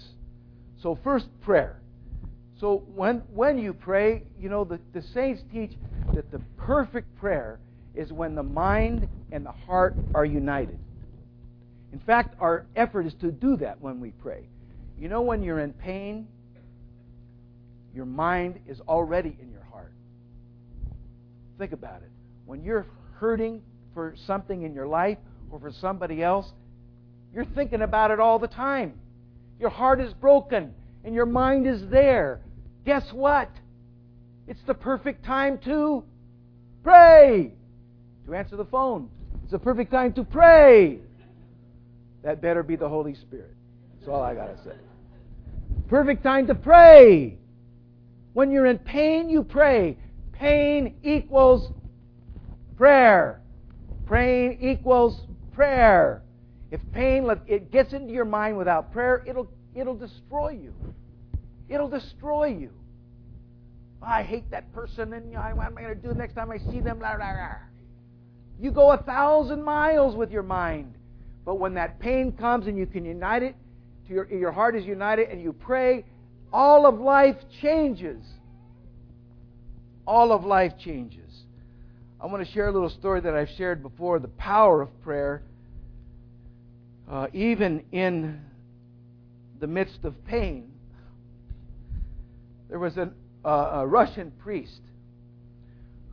So, 0.82 0.98
first, 1.04 1.28
prayer. 1.42 1.79
So, 2.60 2.84
when, 2.94 3.20
when 3.34 3.58
you 3.58 3.74
pray, 3.74 4.24
you 4.40 4.50
know, 4.50 4.66
the, 4.66 4.80
the 4.94 5.02
saints 5.02 5.42
teach 5.52 5.72
that 6.14 6.30
the 6.32 6.40
perfect 6.58 7.16
prayer 7.18 7.60
is 7.96 8.12
when 8.12 8.36
the 8.36 8.44
mind 8.44 9.08
and 9.32 9.46
the 9.46 9.52
heart 9.52 9.96
are 10.14 10.26
united. 10.26 10.78
In 11.94 12.00
fact, 12.00 12.36
our 12.40 12.66
effort 12.76 13.06
is 13.06 13.14
to 13.22 13.32
do 13.32 13.56
that 13.58 13.80
when 13.82 14.00
we 14.00 14.12
pray. 14.12 14.48
You 15.00 15.08
know, 15.08 15.22
when 15.22 15.42
you're 15.42 15.60
in 15.60 15.74
pain, 15.74 16.28
your 17.96 18.06
mind 18.06 18.60
is 18.68 18.80
already 18.82 19.36
in 19.42 19.52
your 19.52 19.64
heart. 19.64 19.94
Think 21.58 21.72
about 21.72 22.02
it. 22.02 22.12
When 22.46 22.64
you're 22.64 22.86
hurting 23.16 23.62
for 23.94 24.16
something 24.28 24.64
in 24.64 24.74
your 24.74 24.88
life 24.88 25.18
or 25.50 25.60
for 25.60 25.72
somebody 25.72 26.22
else, 26.22 26.52
you're 27.34 27.46
thinking 27.46 27.82
about 27.82 28.12
it 28.12 28.20
all 28.20 28.38
the 28.38 28.48
time. 28.48 29.00
Your 29.60 29.70
heart 29.70 30.02
is 30.02 30.14
broken 30.14 30.74
and 31.04 31.16
your 31.16 31.26
mind 31.26 31.66
is 31.66 31.82
there. 31.90 32.42
Guess 32.90 33.14
what? 33.14 33.52
It's 34.48 34.64
the 34.66 34.74
perfect 34.74 35.24
time 35.24 35.60
to 35.60 36.04
pray. 36.82 37.52
To 38.26 38.34
answer 38.34 38.56
the 38.56 38.66
phone. 38.66 39.12
It's 39.44 39.52
the 39.52 39.60
perfect 39.60 39.92
time 39.92 40.12
to 40.14 40.24
pray. 40.24 40.98
That 42.24 42.42
better 42.42 42.64
be 42.64 42.76
the 42.76 42.90
Holy 42.90 43.14
Spirit. 43.14 43.54
That's 43.94 44.10
all 44.10 44.24
I 44.24 44.34
got 44.34 44.48
to 44.48 44.64
say. 44.64 44.76
Perfect 45.88 46.24
time 46.24 46.48
to 46.48 46.56
pray. 46.56 47.38
When 48.34 48.50
you're 48.50 48.66
in 48.66 48.80
pain, 48.80 49.30
you 49.30 49.44
pray. 49.44 49.96
Pain 50.32 50.96
equals 51.04 51.72
prayer. 52.76 53.40
Praying 54.08 54.68
equals 54.68 55.22
prayer. 55.54 56.24
If 56.72 56.82
pain 56.92 57.30
it 57.46 57.72
gets 57.72 57.94
into 57.94 58.12
your 58.12 58.26
mind 58.26 58.58
without 58.58 58.92
prayer, 58.92 59.24
it'll 59.28 59.48
it'll 59.76 59.96
destroy 59.96 60.54
you. 60.60 60.74
It'll 61.70 61.90
destroy 61.90 62.48
you. 62.48 62.72
Oh, 64.02 64.08
I 64.08 64.24
hate 64.24 64.50
that 64.52 64.74
person, 64.74 65.14
and 65.14 65.30
you 65.30 65.38
know, 65.38 65.42
what 65.54 65.68
am 65.68 65.78
I 65.78 65.82
going 65.82 66.02
to 66.02 66.08
do 66.08 66.14
next 66.14 66.34
time 66.34 66.52
I 66.52 66.58
see 66.58 66.80
them? 66.80 67.02
You 68.60 68.72
go 68.72 68.92
a 68.92 68.98
thousand 68.98 69.64
miles 69.64 70.16
with 70.16 70.32
your 70.32 70.44
mind, 70.44 70.94
but 71.46 71.56
when 71.56 71.76
that 71.76 72.00
pain 72.00 72.32
comes 72.32 72.68
and 72.68 72.78
you 72.78 72.86
can 72.86 73.06
unite 73.06 73.44
it, 73.44 73.56
to 74.08 74.14
your, 74.14 74.32
your 74.32 74.52
heart 74.52 74.76
is 74.76 74.86
united, 74.86 75.30
and 75.30 75.42
you 75.42 75.54
pray, 75.54 76.06
all 76.52 76.86
of 76.86 77.00
life 77.00 77.38
changes. 77.62 78.24
All 80.08 80.32
of 80.32 80.44
life 80.44 80.74
changes. 80.80 81.30
I 82.20 82.26
want 82.26 82.46
to 82.46 82.52
share 82.52 82.68
a 82.68 82.72
little 82.72 82.90
story 82.90 83.22
that 83.22 83.36
I've 83.36 83.50
shared 83.58 83.84
before 83.84 84.20
the 84.20 84.28
power 84.30 84.82
of 84.82 85.02
prayer, 85.04 85.44
uh, 87.10 87.28
even 87.34 87.84
in 87.92 88.42
the 89.60 89.68
midst 89.68 90.00
of 90.04 90.26
pain. 90.26 90.69
There 92.70 92.80
was 92.80 92.98
an, 92.98 93.14
uh, 93.44 93.72
a 93.74 93.88
Russian 93.88 94.32
priest 94.32 94.82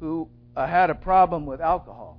who 0.00 0.28
uh, 0.56 0.66
had 0.66 0.90
a 0.90 0.94
problem 0.94 1.46
with 1.46 1.60
alcohol. 1.60 2.18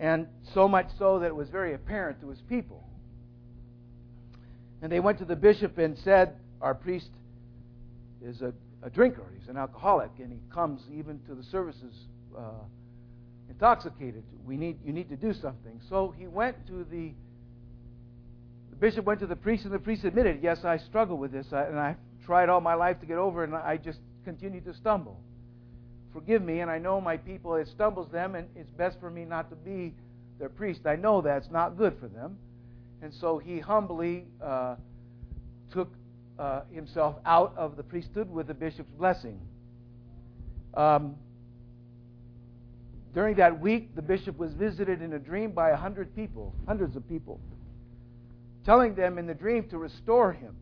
And 0.00 0.26
so 0.54 0.68
much 0.68 0.88
so 0.98 1.20
that 1.20 1.26
it 1.26 1.34
was 1.34 1.48
very 1.48 1.74
apparent 1.74 2.20
to 2.20 2.28
his 2.28 2.40
people. 2.42 2.84
And 4.82 4.92
they 4.92 5.00
went 5.00 5.18
to 5.18 5.24
the 5.24 5.36
bishop 5.36 5.78
and 5.78 5.98
said, 5.98 6.36
Our 6.60 6.74
priest 6.74 7.10
is 8.22 8.42
a, 8.42 8.52
a 8.82 8.90
drinker, 8.90 9.24
he's 9.36 9.48
an 9.48 9.56
alcoholic, 9.56 10.10
and 10.18 10.32
he 10.32 10.38
comes 10.52 10.82
even 10.92 11.20
to 11.26 11.34
the 11.34 11.42
services 11.44 11.94
uh, 12.36 12.42
intoxicated. 13.48 14.22
We 14.46 14.56
need, 14.56 14.78
you 14.84 14.92
need 14.92 15.08
to 15.08 15.16
do 15.16 15.32
something. 15.32 15.80
So 15.88 16.14
he 16.16 16.26
went 16.26 16.66
to 16.68 16.84
the 16.84 17.12
bishop 18.78 19.04
went 19.04 19.20
to 19.20 19.26
the 19.26 19.36
priest, 19.36 19.64
and 19.64 19.74
the 19.74 19.78
priest 19.78 20.04
admitted, 20.04 20.40
Yes, 20.42 20.64
I 20.64 20.76
struggle 20.76 21.18
with 21.18 21.32
this, 21.32 21.46
and 21.50 21.78
I 21.78 21.96
tried 22.28 22.50
all 22.50 22.60
my 22.60 22.74
life 22.74 23.00
to 23.00 23.06
get 23.06 23.16
over 23.16 23.42
and 23.42 23.54
I 23.54 23.78
just 23.78 24.00
continue 24.22 24.60
to 24.60 24.74
stumble. 24.74 25.18
Forgive 26.12 26.42
me, 26.42 26.60
and 26.60 26.70
I 26.70 26.76
know 26.76 27.00
my 27.00 27.16
people, 27.16 27.54
it 27.54 27.68
stumbles 27.68 28.10
them, 28.10 28.34
and 28.34 28.46
it's 28.54 28.70
best 28.72 29.00
for 29.00 29.08
me 29.08 29.24
not 29.24 29.48
to 29.48 29.56
be 29.56 29.94
their 30.38 30.50
priest. 30.50 30.82
I 30.84 30.94
know 30.96 31.22
that's 31.22 31.50
not 31.50 31.78
good 31.78 31.96
for 31.98 32.06
them. 32.06 32.36
And 33.00 33.14
so 33.14 33.38
he 33.38 33.60
humbly 33.60 34.26
uh, 34.44 34.76
took 35.72 35.90
uh, 36.38 36.64
himself 36.70 37.16
out 37.24 37.54
of 37.56 37.78
the 37.78 37.82
priesthood 37.82 38.30
with 38.30 38.46
the 38.46 38.54
bishop's 38.54 38.92
blessing. 38.98 39.40
Um, 40.74 41.16
during 43.14 43.36
that 43.36 43.58
week, 43.58 43.94
the 43.94 44.02
bishop 44.02 44.36
was 44.36 44.52
visited 44.52 45.00
in 45.00 45.14
a 45.14 45.18
dream 45.18 45.52
by 45.52 45.70
a 45.70 45.76
hundred 45.76 46.14
people, 46.14 46.54
hundreds 46.66 46.94
of 46.94 47.08
people 47.08 47.40
telling 48.66 48.94
them 48.94 49.16
in 49.16 49.26
the 49.26 49.32
dream 49.32 49.66
to 49.70 49.78
restore 49.78 50.30
him. 50.30 50.54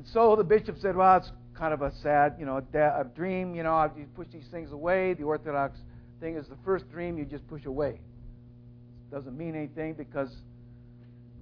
And 0.00 0.08
so 0.08 0.34
the 0.34 0.44
bishop 0.44 0.78
said, 0.80 0.96
Well, 0.96 1.18
it's 1.18 1.30
kind 1.52 1.74
of 1.74 1.82
a 1.82 1.92
sad, 1.96 2.36
you 2.38 2.46
know, 2.46 2.56
a 2.56 3.04
dream. 3.14 3.54
You 3.54 3.64
know, 3.64 3.92
you 3.94 4.06
push 4.16 4.28
these 4.32 4.46
things 4.50 4.72
away. 4.72 5.12
The 5.12 5.24
Orthodox 5.24 5.78
thing 6.20 6.36
is 6.36 6.48
the 6.48 6.56
first 6.64 6.90
dream 6.90 7.18
you 7.18 7.26
just 7.26 7.46
push 7.48 7.66
away. 7.66 7.90
It 7.90 9.14
doesn't 9.14 9.36
mean 9.36 9.54
anything 9.54 9.92
because 9.92 10.34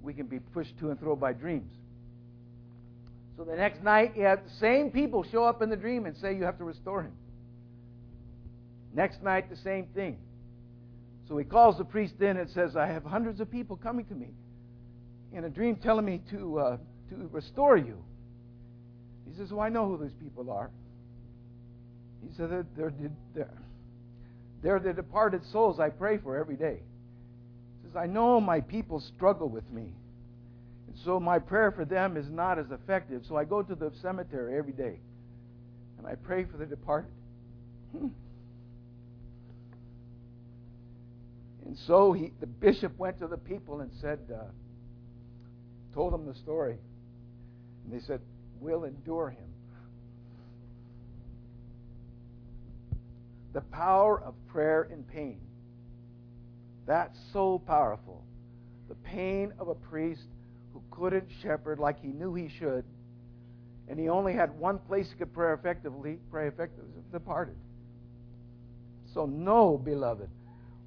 we 0.03 0.13
can 0.13 0.27
be 0.27 0.41
pushed 0.41 0.77
to 0.81 0.91
and 0.91 0.99
fro 0.99 1.15
by 1.15 1.35
dreams. 1.35 1.71
So 3.37 3.45
the 3.45 3.55
next 3.55 3.85
night, 3.85 4.17
the 4.17 4.41
same 4.59 4.91
people 4.91 5.23
show 5.23 5.45
up 5.45 5.63
in 5.63 5.71
the 5.71 5.77
dream 5.77 6.05
and 6.05 6.17
say 6.17 6.35
you 6.35 6.43
have 6.43 6.59
to 6.59 6.65
restore 6.65 7.03
him. 7.03 7.13
Next 8.93 9.23
night, 9.23 9.51
the 9.51 9.57
same 9.63 9.87
thing. 9.95 10.19
So 11.29 11.39
he 11.39 11.45
calls 11.45 11.79
the 11.79 11.85
priest 11.85 12.21
in 12.21 12.37
and 12.37 12.51
says, 12.51 12.75
I 12.75 12.89
have 12.89 13.05
hundreds 13.05 13.39
of 13.39 13.53
people 13.53 13.77
coming 13.77 14.07
to 14.07 14.15
me 14.17 14.31
in 15.33 15.45
a 15.45 15.49
dream 15.49 15.77
telling 15.77 16.05
me 16.05 16.23
to, 16.31 16.59
uh, 16.59 16.77
to 17.11 17.29
restore 17.31 17.77
you. 17.77 18.03
He 19.31 19.37
says, 19.37 19.53
Well, 19.53 19.61
I 19.61 19.69
know 19.69 19.87
who 19.87 19.99
those 19.99 20.15
people 20.21 20.51
are. 20.51 20.71
He 22.23 22.35
said, 22.37 22.51
they're, 22.51 22.67
they're, 22.77 22.93
they're, 23.35 23.51
they're 24.63 24.81
the 24.81 24.93
departed 24.93 25.45
souls 25.47 25.79
I 25.79 25.91
pray 25.91 26.19
for 26.19 26.37
every 26.37 26.57
day. 26.57 26.81
He 27.83 27.89
says, 27.89 27.97
I 27.97 28.07
know 28.07 28.41
my 28.41 28.61
people 28.61 29.01
struggle 29.01 29.49
with 29.49 29.71
me. 29.71 29.93
And 30.89 30.97
so 31.05 31.21
my 31.21 31.39
prayer 31.39 31.71
for 31.71 31.85
them 31.85 32.17
is 32.17 32.29
not 32.29 32.59
as 32.59 32.67
effective. 32.71 33.23
So 33.29 33.37
I 33.37 33.45
go 33.45 33.63
to 33.63 33.75
the 33.75 33.93
cemetery 34.03 34.59
every 34.59 34.73
day 34.73 34.99
and 35.99 36.07
I 36.07 36.15
pray 36.15 36.45
for 36.45 36.57
the 36.57 36.67
departed. 36.67 37.11
And 37.93 38.15
so 41.87 42.13
he, 42.13 42.33
the 42.41 42.47
bishop 42.47 42.97
went 42.99 43.19
to 43.19 43.27
the 43.27 43.37
people 43.37 43.81
and 43.81 43.91
said, 44.01 44.21
uh, 44.35 44.45
told 45.95 46.15
them 46.15 46.27
the 46.27 46.35
story. 46.35 46.79
And 47.85 47.93
they 47.93 48.05
said, 48.07 48.21
We'll 48.61 48.85
endure 48.85 49.31
him. 49.31 49.49
The 53.53 53.61
power 53.61 54.21
of 54.23 54.35
prayer 54.49 54.85
in 54.85 55.03
pain. 55.05 55.41
That's 56.87 57.19
so 57.33 57.59
powerful. 57.59 58.25
The 58.89 58.95
pain 58.97 59.53
of 59.59 59.69
a 59.69 59.75
priest 59.75 60.23
who 60.73 60.83
couldn't 60.91 61.29
shepherd 61.43 61.79
like 61.79 62.01
he 62.01 62.09
knew 62.09 62.35
he 62.35 62.49
should, 62.49 62.85
and 63.89 63.99
he 63.99 64.09
only 64.09 64.35
had 64.35 64.59
one 64.59 64.79
place 64.79 65.09
he 65.11 65.19
could 65.19 65.33
pray 65.33 65.53
effectively, 65.53 66.19
pray 66.31 66.47
effectively, 66.47 67.03
departed. 67.11 67.57
So 69.15 69.27
know, 69.27 69.79
beloved, 69.79 70.29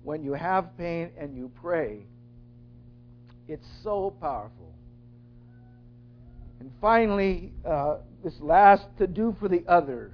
when 0.03 0.23
you 0.23 0.33
have 0.33 0.77
pain 0.77 1.11
and 1.17 1.35
you 1.35 1.51
pray, 1.61 2.05
it's 3.47 3.65
so 3.83 4.15
powerful. 4.21 4.60
And 6.61 6.71
finally, 6.79 7.53
uh, 7.65 7.95
this 8.23 8.39
last 8.39 8.85
to 8.99 9.07
do 9.07 9.35
for 9.39 9.47
the 9.47 9.63
other. 9.67 10.11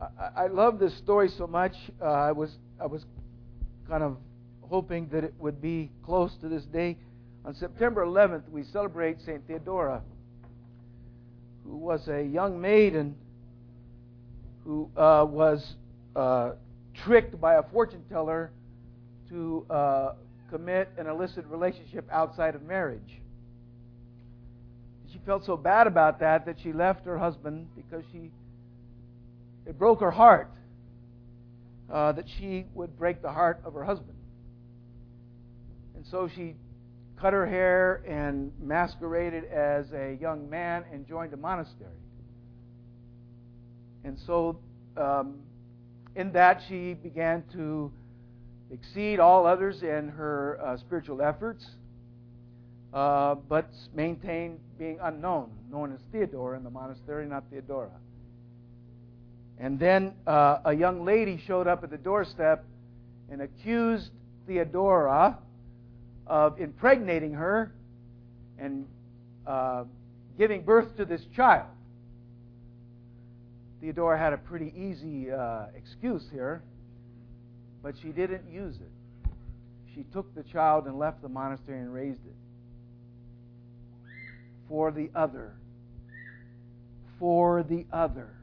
I, 0.00 0.44
I 0.44 0.46
love 0.46 0.78
this 0.78 0.96
story 0.98 1.28
so 1.28 1.48
much. 1.48 1.72
Uh, 2.00 2.04
I 2.04 2.30
was 2.30 2.56
I 2.80 2.86
was 2.86 3.04
kind 3.88 4.04
of 4.04 4.16
hoping 4.60 5.08
that 5.08 5.24
it 5.24 5.34
would 5.40 5.60
be 5.60 5.90
close 6.04 6.30
to 6.40 6.48
this 6.48 6.62
day. 6.66 6.98
On 7.44 7.52
September 7.56 8.06
11th, 8.06 8.48
we 8.48 8.62
celebrate 8.62 9.20
Saint 9.22 9.44
Theodora, 9.48 10.02
who 11.64 11.78
was 11.78 12.06
a 12.06 12.22
young 12.22 12.60
maiden 12.60 13.16
who 14.62 14.88
uh, 14.96 15.26
was 15.28 15.74
uh, 16.14 16.52
tricked 17.04 17.40
by 17.40 17.54
a 17.54 17.62
fortune 17.72 18.04
teller 18.08 18.52
to 19.30 19.66
uh, 19.68 20.12
commit 20.48 20.88
an 20.96 21.08
illicit 21.08 21.44
relationship 21.46 22.06
outside 22.12 22.54
of 22.54 22.62
marriage 22.62 23.20
she 25.16 25.24
felt 25.24 25.44
so 25.46 25.56
bad 25.56 25.86
about 25.86 26.20
that 26.20 26.44
that 26.46 26.56
she 26.62 26.72
left 26.72 27.06
her 27.06 27.18
husband 27.18 27.68
because 27.74 28.04
she 28.12 28.30
it 29.64 29.78
broke 29.78 30.00
her 30.00 30.10
heart 30.10 30.50
uh, 31.90 32.12
that 32.12 32.26
she 32.38 32.66
would 32.74 32.98
break 32.98 33.22
the 33.22 33.32
heart 33.32 33.60
of 33.64 33.72
her 33.74 33.84
husband. 33.84 34.16
And 35.94 36.04
so 36.06 36.28
she 36.34 36.54
cut 37.18 37.32
her 37.32 37.46
hair 37.46 38.02
and 38.06 38.52
masqueraded 38.60 39.44
as 39.44 39.90
a 39.92 40.18
young 40.20 40.50
man 40.50 40.84
and 40.92 41.06
joined 41.08 41.32
a 41.32 41.36
monastery. 41.36 41.90
And 44.04 44.18
so, 44.26 44.58
um, 44.96 45.38
in 46.14 46.32
that, 46.32 46.62
she 46.68 46.94
began 46.94 47.42
to 47.54 47.90
exceed 48.70 49.18
all 49.18 49.46
others 49.46 49.82
in 49.82 50.10
her 50.10 50.60
uh, 50.62 50.76
spiritual 50.76 51.22
efforts 51.22 51.66
uh, 52.92 53.34
but 53.48 53.68
maintained 53.94 54.58
being 54.78 54.98
unknown, 55.02 55.50
known 55.70 55.92
as 55.92 56.00
Theodore 56.12 56.54
in 56.54 56.64
the 56.64 56.70
monastery, 56.70 57.26
not 57.26 57.44
Theodora. 57.50 57.90
And 59.58 59.78
then 59.78 60.12
uh, 60.26 60.58
a 60.64 60.72
young 60.72 61.04
lady 61.04 61.40
showed 61.46 61.66
up 61.66 61.82
at 61.82 61.90
the 61.90 61.96
doorstep 61.96 62.64
and 63.30 63.42
accused 63.42 64.10
Theodora 64.46 65.38
of 66.26 66.60
impregnating 66.60 67.32
her 67.34 67.72
and 68.58 68.86
uh, 69.46 69.84
giving 70.38 70.62
birth 70.62 70.96
to 70.96 71.04
this 71.04 71.22
child. 71.34 71.66
Theodora 73.80 74.18
had 74.18 74.32
a 74.32 74.38
pretty 74.38 74.72
easy 74.76 75.30
uh, 75.30 75.66
excuse 75.74 76.26
here, 76.32 76.62
but 77.82 77.94
she 78.02 78.08
didn't 78.08 78.50
use 78.50 78.76
it. 78.76 79.30
She 79.94 80.04
took 80.12 80.34
the 80.34 80.42
child 80.42 80.86
and 80.86 80.98
left 80.98 81.22
the 81.22 81.28
monastery 81.28 81.80
and 81.80 81.92
raised 81.92 82.24
it 82.26 82.34
for 84.68 84.90
the 84.90 85.10
other. 85.14 85.54
For 87.18 87.62
the 87.62 87.86
other. 87.92 88.34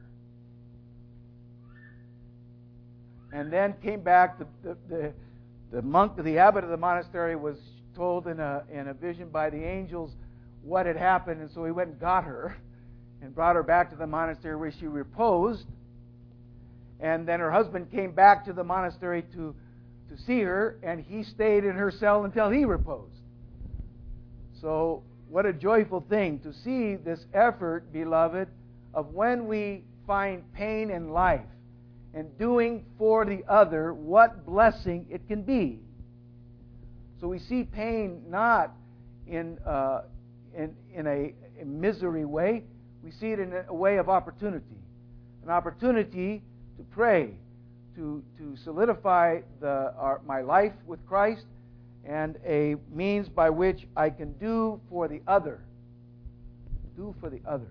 And 3.32 3.52
then 3.52 3.74
came 3.82 4.00
back, 4.00 4.38
the, 4.38 4.46
the, 4.62 4.76
the, 4.88 5.12
the 5.72 5.82
monk, 5.82 6.12
the 6.16 6.38
abbot 6.38 6.62
of 6.62 6.70
the 6.70 6.76
monastery, 6.76 7.34
was 7.34 7.56
told 7.96 8.26
in 8.26 8.38
a, 8.38 8.62
in 8.72 8.88
a 8.88 8.94
vision 8.94 9.28
by 9.28 9.50
the 9.50 9.62
angels 9.62 10.12
what 10.62 10.86
had 10.86 10.96
happened, 10.96 11.40
and 11.40 11.50
so 11.50 11.64
he 11.64 11.72
went 11.72 11.90
and 11.90 12.00
got 12.00 12.24
her 12.24 12.56
and 13.22 13.34
brought 13.34 13.56
her 13.56 13.62
back 13.62 13.90
to 13.90 13.96
the 13.96 14.06
monastery 14.06 14.56
where 14.56 14.72
she 14.72 14.86
reposed. 14.86 15.66
And 17.00 17.26
then 17.26 17.40
her 17.40 17.50
husband 17.50 17.90
came 17.90 18.12
back 18.12 18.44
to 18.46 18.52
the 18.52 18.64
monastery 18.64 19.22
to, 19.34 19.54
to 20.10 20.22
see 20.22 20.40
her, 20.42 20.78
and 20.82 21.00
he 21.00 21.24
stayed 21.24 21.64
in 21.64 21.74
her 21.74 21.90
cell 21.90 22.24
until 22.24 22.50
he 22.50 22.64
reposed. 22.64 23.10
So 24.60 25.02
what 25.28 25.46
a 25.46 25.52
joyful 25.52 26.00
thing 26.08 26.38
to 26.40 26.52
see 26.52 26.96
this 26.96 27.26
effort, 27.34 27.92
beloved, 27.92 28.48
of 28.92 29.14
when 29.14 29.46
we 29.46 29.84
find 30.06 30.42
pain 30.52 30.90
in 30.90 31.10
life 31.10 31.40
and 32.14 32.38
doing 32.38 32.84
for 32.98 33.24
the 33.24 33.42
other, 33.48 33.92
what 33.92 34.46
blessing 34.46 35.06
it 35.10 35.26
can 35.26 35.42
be. 35.42 35.80
So 37.20 37.28
we 37.28 37.38
see 37.38 37.64
pain 37.64 38.22
not 38.28 38.70
in, 39.26 39.58
uh, 39.66 40.02
in, 40.56 40.76
in 40.92 41.06
a, 41.06 41.34
a 41.60 41.64
misery 41.64 42.24
way, 42.24 42.62
we 43.02 43.10
see 43.10 43.32
it 43.32 43.38
in 43.38 43.54
a 43.68 43.74
way 43.74 43.96
of 43.96 44.08
opportunity. 44.08 44.64
An 45.42 45.50
opportunity 45.50 46.42
to 46.76 46.82
pray, 46.90 47.34
to, 47.96 48.22
to 48.38 48.56
solidify 48.62 49.40
the, 49.60 49.92
our, 49.98 50.20
my 50.26 50.40
life 50.40 50.72
with 50.86 51.04
Christ, 51.06 51.44
and 52.06 52.36
a 52.44 52.76
means 52.92 53.28
by 53.28 53.50
which 53.50 53.86
I 53.96 54.10
can 54.10 54.32
do 54.34 54.80
for 54.90 55.08
the 55.08 55.20
other. 55.26 55.60
Do 56.96 57.14
for 57.20 57.30
the 57.30 57.40
other. 57.46 57.66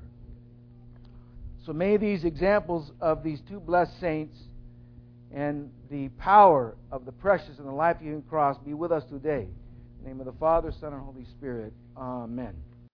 So 1.65 1.72
may 1.72 1.98
these 1.98 2.26
examples 2.26 2.91
of 3.00 3.24
these 3.24 3.41
two 3.48 3.60
blessed 3.60 4.00
saints 4.00 4.38
and 5.34 5.72
the 5.89 6.10
power 6.19 6.76
of 6.91 7.06
the 7.06 7.12
precious 7.12 7.58
and 7.58 7.67
the 7.67 7.72
life 7.72 7.98
giving 8.02 8.22
cross 8.24 8.58
be 8.65 8.74
with 8.74 8.91
us 8.91 9.04
today. 9.06 9.48
In 10.00 10.04
the 10.04 10.10
name 10.10 10.19
of 10.19 10.26
the 10.26 10.34
Father, 10.34 10.72
Son, 10.80 10.93
and 10.93 11.02
Holy 11.02 11.26
Spirit. 11.26 11.74
Amen. 11.96 12.54